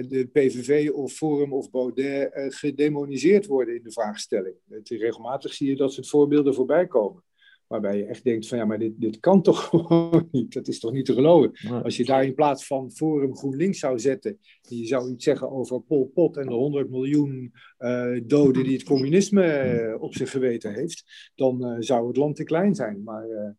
de 0.09 0.29
PVV 0.33 0.91
of 0.91 1.13
Forum 1.13 1.53
of 1.53 1.71
Baudet 1.71 2.55
gedemoniseerd 2.55 3.47
worden 3.47 3.77
in 3.77 3.83
de 3.83 3.93
vraagstelling. 3.93 4.55
regelmatig 4.85 5.55
zie 5.55 5.69
je 5.69 5.77
dat 5.77 5.93
soort 5.93 6.09
voorbeelden 6.09 6.55
voorbij 6.55 6.87
komen. 6.87 7.23
Waarbij 7.71 7.97
je 7.97 8.05
echt 8.05 8.25
denkt 8.25 8.49
van 8.49 8.59
ja, 8.59 8.65
maar 8.65 8.79
dit, 8.79 8.93
dit 8.97 9.21
kan 9.21 9.43
toch 9.49 9.65
gewoon 9.65 10.29
niet. 10.31 10.53
Dat 10.53 10.69
is 10.69 10.81
toch 10.81 10.93
niet 10.93 11.07
te 11.07 11.13
geloven. 11.13 11.83
Als 11.83 11.97
je 11.97 12.05
daar 12.05 12.25
in 12.25 12.35
plaats 12.35 12.67
van 12.67 12.91
Forum 12.91 13.37
GroenLinks 13.37 13.79
zou 13.79 13.99
zetten. 13.99 14.39
En 14.69 14.77
je 14.77 14.87
zou 14.87 15.11
iets 15.11 15.25
zeggen 15.25 15.51
over 15.51 15.81
Pol 15.81 16.11
Pot 16.15 16.37
en 16.37 16.47
de 16.47 16.55
100 16.55 16.91
miljoen 16.91 17.53
uh, 17.79 18.21
doden 18.25 18.65
die 18.65 18.73
het 18.73 18.85
communisme 18.85 19.75
uh, 19.75 20.03
op 20.03 20.15
zich 20.15 20.31
geweten 20.31 20.75
heeft. 20.75 21.31
Dan 21.35 21.67
uh, 21.67 21.77
zou 21.79 22.07
het 22.07 22.17
land 22.17 22.37
te 22.37 22.45
klein 22.45 22.75
zijn. 22.75 23.03
Maar, 23.03 23.57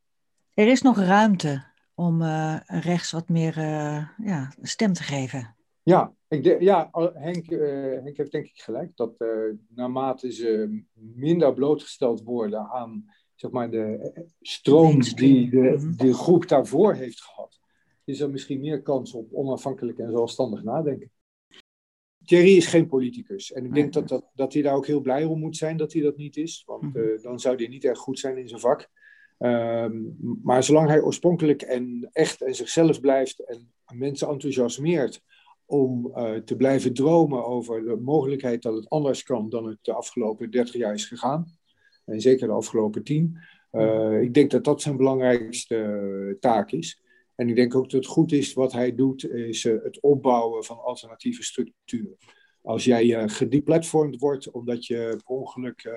er 0.54 0.68
is 0.68 0.82
nog 0.82 0.98
ruimte 0.98 1.66
om 1.96 2.24
rechts 2.66 3.12
wat 3.12 3.30
meer 3.30 3.56
ja, 4.24 4.54
stem 4.62 4.94
te 4.94 5.04
geven. 5.04 5.56
Ja, 5.84 6.14
ik 6.28 6.44
de, 6.44 6.58
ja 6.60 6.90
Henk, 7.14 7.50
Henk 8.04 8.18
heeft 8.18 8.32
denk 8.32 8.46
ik 8.46 8.62
gelijk. 8.62 8.92
Dat 8.96 9.26
naarmate 9.76 10.32
ze 10.32 10.82
minder 10.94 11.54
blootgesteld 11.54 12.24
worden 12.24 12.68
aan 12.70 13.06
zeg 13.42 13.52
maar, 13.52 13.70
de 13.70 14.12
stroom 14.42 15.02
die 15.02 15.50
de, 15.50 15.58
mhm. 15.58 15.96
de 15.96 16.14
groep 16.14 16.48
daarvoor 16.48 16.94
heeft 16.94 17.22
gehad, 17.22 17.60
is 18.04 18.20
er 18.20 18.30
misschien 18.30 18.60
meer 18.60 18.82
kans 18.82 19.14
op 19.14 19.34
onafhankelijk 19.34 19.98
en 19.98 20.12
zelfstandig 20.12 20.64
nadenken. 20.64 21.12
Thierry 22.26 22.56
is 22.56 22.68
geen 22.68 22.88
politicus. 22.88 23.52
En 23.52 23.66
ik 23.66 23.74
denk 23.74 23.94
dat, 23.94 24.08
dat, 24.08 24.30
dat 24.34 24.54
hij 24.54 24.62
daar 24.62 24.76
ook 24.76 24.86
heel 24.86 25.02
blij 25.02 25.26
om 25.26 25.40
moet 25.40 25.58
zijn 25.58 25.78
dat 25.78 25.94
hij 25.94 26.02
dat 26.02 26.18
niet 26.18 26.38
is. 26.38 26.64
Want 26.66 26.82
mhm. 26.82 26.98
eh, 26.98 27.22
dan 27.22 27.40
zou 27.40 27.56
hij 27.56 27.68
niet 27.68 27.84
erg 27.84 28.00
goed 28.00 28.20
zijn 28.20 28.38
in 28.38 28.48
zijn 28.48 28.60
vak. 28.60 28.90
Ehm, 29.38 30.02
maar 30.44 30.64
zolang 30.64 30.88
hij 30.88 31.02
oorspronkelijk 31.02 31.62
en 31.62 32.10
echt 32.12 32.42
en 32.42 32.56
zichzelf 32.56 33.00
blijft 33.00 33.46
en 33.46 33.72
mensen 33.94 34.28
enthousiasmeert 34.28 35.22
om 35.66 36.12
uh, 36.16 36.36
te 36.36 36.56
blijven 36.56 36.94
dromen 36.94 37.46
over 37.46 37.84
de 37.84 37.96
mogelijkheid 37.96 38.62
dat 38.62 38.76
het 38.76 38.90
anders 38.90 39.24
kan 39.24 39.50
dan 39.50 39.66
het 39.68 39.78
de 39.82 39.94
afgelopen 39.94 40.52
30 40.52 40.76
jaar 40.76 40.94
is 40.94 41.06
gegaan, 41.06 41.60
en 42.06 42.22
zeker 42.22 42.48
de 42.48 42.54
afgelopen 42.54 43.04
tien. 43.04 43.38
Uh, 43.72 44.22
ik 44.22 44.34
denk 44.34 44.52
dat 44.52 44.64
dat 44.64 44.82
zijn 44.82 44.98
belangrijkste 44.98 45.76
eh, 45.76 46.40
taak 46.40 46.72
is. 46.72 47.02
En 47.36 47.50
ik 47.50 47.56
denk 47.56 47.76
ook 47.76 47.84
dat 47.84 47.92
het 47.92 48.06
goed 48.06 48.32
is 48.32 48.54
wat 48.54 48.72
hij 48.72 48.96
doet, 48.96 49.30
is 49.30 49.64
uh, 49.64 49.84
het 49.84 50.00
opbouwen 50.00 50.64
van 50.64 50.80
alternatieve 50.80 51.44
structuren. 51.44 52.18
Als 52.62 52.86
jij 52.86 53.30
gedeplatformd 53.30 54.20
wordt 54.20 54.52
omdat 54.52 54.86
je 54.86 55.20
per 55.26 55.36
ongeluk 55.36 55.92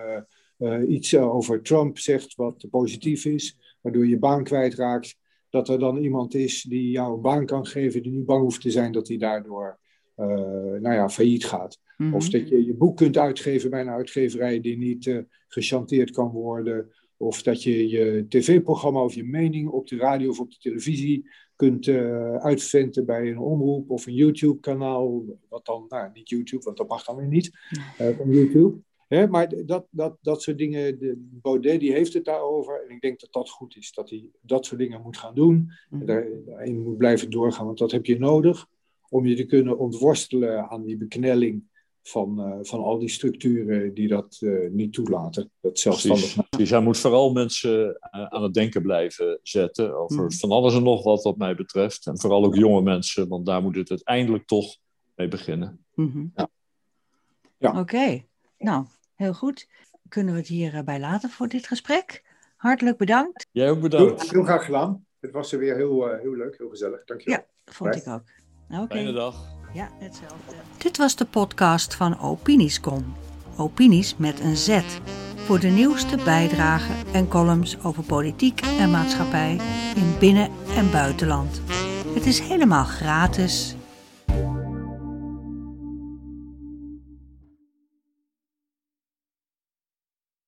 iets 0.89 1.17
over 1.17 1.63
Trump 1.63 1.99
zegt 1.99 2.35
wat 2.35 2.67
positief 2.71 3.25
is, 3.25 3.59
waardoor 3.81 4.07
je 4.07 4.19
baan 4.19 4.45
kwijtraakt, 4.45 5.17
dat 5.51 5.69
er 5.69 5.79
dan 5.79 5.97
iemand 5.97 6.35
is 6.35 6.63
die 6.63 6.91
jou 6.91 7.15
een 7.15 7.21
baan 7.21 7.47
kan 7.47 7.67
geven, 7.67 8.03
die 8.03 8.13
niet 8.13 8.27
bang 8.27 8.43
hoeft 8.43 8.61
te 8.61 8.71
zijn 8.71 8.93
dat 8.93 9.09
hij 9.09 9.17
daardoor 9.17 9.79
nou 10.17 10.93
ja, 10.93 11.09
failliet 11.09 11.45
gaat. 11.45 11.79
Mhm. 11.97 12.15
Of 12.15 12.29
dat 12.29 12.49
je 12.49 12.65
je 12.65 12.75
boek 12.75 12.97
kunt 12.97 13.19
uitgeven 13.19 13.71
bij 13.71 13.81
een 13.81 13.89
uitgeverij 13.89 14.61
die 14.61 14.79
niet 14.79 15.07
uh, 15.07 15.19
gechanteerd 15.49 16.11
kan 16.11 16.31
worden. 16.31 16.93
Of 17.17 17.43
dat 17.43 17.63
je 17.63 17.89
je 17.89 18.27
tv-programma 18.29 19.03
of 19.03 19.15
je 19.15 19.25
mening 19.25 19.69
op 19.69 19.89
de 19.89 19.97
radio 19.97 20.31
of 20.31 20.41
op 20.41 20.51
de 20.51 20.59
televisie 20.59 21.31
kunt 21.57 21.87
uh, 21.87 22.35
uitventen 22.37 23.07
bij 23.07 23.31
een 23.31 23.39
omroep 23.39 23.91
of 23.91 24.07
een 24.07 24.15
YouTube-kanaal. 24.15 25.25
Wat 25.49 25.67
dan, 25.67 25.85
nou 25.89 26.11
niet 26.13 26.29
YouTube, 26.29 26.65
want 26.65 26.77
dat 26.77 26.89
mag 26.89 27.05
dan 27.05 27.17
weer 27.17 27.29
niet, 27.29 27.51
YouTube. 28.27 28.77
Hè, 29.09 29.29
maar 29.29 29.67
dat, 29.67 29.87
dat, 29.91 30.17
dat 30.21 30.43
soort 30.43 30.59
dingen, 30.59 30.99
de, 30.99 31.29
Baudet 31.43 31.81
die 31.81 31.93
heeft 31.93 32.13
het 32.13 32.25
daarover. 32.25 32.85
En 32.85 32.95
ik 32.95 33.01
denk 33.01 33.21
dat 33.21 33.33
dat 33.33 33.51
goed 33.51 33.77
is, 33.77 33.93
dat 33.93 34.11
hij 34.11 34.31
dat 34.41 34.67
soort 34.67 34.81
dingen 34.81 35.03
moet 35.03 35.17
gaan 35.17 35.35
doen. 35.35 35.71
Mm 35.91 36.01
En 36.01 36.07
daarin 36.47 36.83
moet 36.83 36.97
blijven 36.97 37.31
doorgaan, 37.31 37.67
want 37.67 37.79
dat 37.79 37.91
heb 37.91 38.07
je 38.07 38.19
nodig 38.19 38.69
om 39.15 39.27
je 39.27 39.35
te 39.35 39.45
kunnen 39.45 39.79
ontworstelen 39.79 40.69
aan 40.69 40.85
die 40.85 40.97
beknelling 40.97 41.63
van, 42.03 42.41
uh, 42.41 42.59
van 42.63 42.83
al 42.83 42.99
die 42.99 43.09
structuren 43.09 43.95
die 43.95 44.09
dat 44.09 44.39
uh, 44.41 44.71
niet 44.71 44.93
toelaten. 44.93 45.51
Dat 45.61 45.79
zelfstandig 45.79 46.49
Dus 46.49 46.71
hij 46.71 46.81
moet 46.81 46.99
vooral 46.99 47.33
mensen 47.33 47.87
uh, 47.89 48.27
aan 48.27 48.43
het 48.43 48.55
denken 48.55 48.83
blijven 48.83 49.39
zetten 49.43 49.97
over 49.97 50.23
mm. 50.23 50.33
van 50.33 50.51
alles 50.51 50.75
en 50.75 50.83
nog 50.83 51.03
wat 51.05 51.23
wat 51.23 51.37
mij 51.37 51.55
betreft. 51.55 52.07
En 52.07 52.21
vooral 52.21 52.45
ook 52.45 52.55
jonge 52.55 52.83
mensen, 52.83 53.29
want 53.29 53.47
daar 53.47 53.63
moet 53.63 53.77
het 53.77 53.91
uiteindelijk 53.91 54.47
toch 54.47 54.77
mee 55.15 55.29
beginnen. 55.29 55.85
Mm 55.95 56.11
-hmm. 56.11 56.33
Ja. 56.35 56.49
ja. 57.59 57.69
Oké, 57.69 57.79
okay. 57.79 58.29
nou, 58.59 58.87
heel 59.15 59.35
goed. 59.35 59.69
Kunnen 60.09 60.33
we 60.33 60.41
het 60.41 60.49
hierbij 60.49 61.01
laten 61.01 61.31
voor 61.31 61.49
dit 61.49 61.67
gesprek? 61.67 62.25
Hartelijk 62.57 62.97
bedankt. 62.97 63.47
Jij 63.51 63.71
ook 63.71 63.81
bedankt. 63.81 64.23
Heel, 64.23 64.31
heel 64.31 64.45
graag 64.45 64.65
gedaan. 64.65 65.07
Het 65.21 65.33
was 65.33 65.53
er 65.53 65.59
weer 65.59 65.77
heel, 65.77 66.17
heel 66.17 66.35
leuk, 66.35 66.59
heel 66.59 66.69
gezellig. 66.69 67.05
Dankjewel. 67.05 67.39
Ja, 67.39 67.73
vond 67.73 67.95
ik 67.95 68.07
ook. 68.07 68.43
Okay. 68.71 68.87
Fijne 68.89 69.13
dag. 69.13 69.35
Ja, 69.73 69.89
hetzelfde. 69.99 70.55
Dit 70.79 70.97
was 70.97 71.17
de 71.17 71.25
podcast 71.25 71.95
van 71.95 72.21
Opiniescom. 72.21 73.17
Opinies 73.57 74.17
met 74.17 74.41
een 74.41 74.57
Z. 74.57 74.81
Voor 75.37 75.61
de 75.61 75.69
nieuwste 75.69 76.17
bijdragen 76.25 76.95
en 77.13 77.29
columns 77.29 77.83
over 77.83 78.03
politiek 78.03 78.61
en 78.61 78.91
maatschappij 78.91 79.61
in 79.97 80.15
binnen- 80.19 80.51
en 80.77 80.91
buitenland. 80.91 81.61
Het 82.15 82.27
is 82.27 82.41
helemaal 82.41 82.85
gratis 82.85 83.75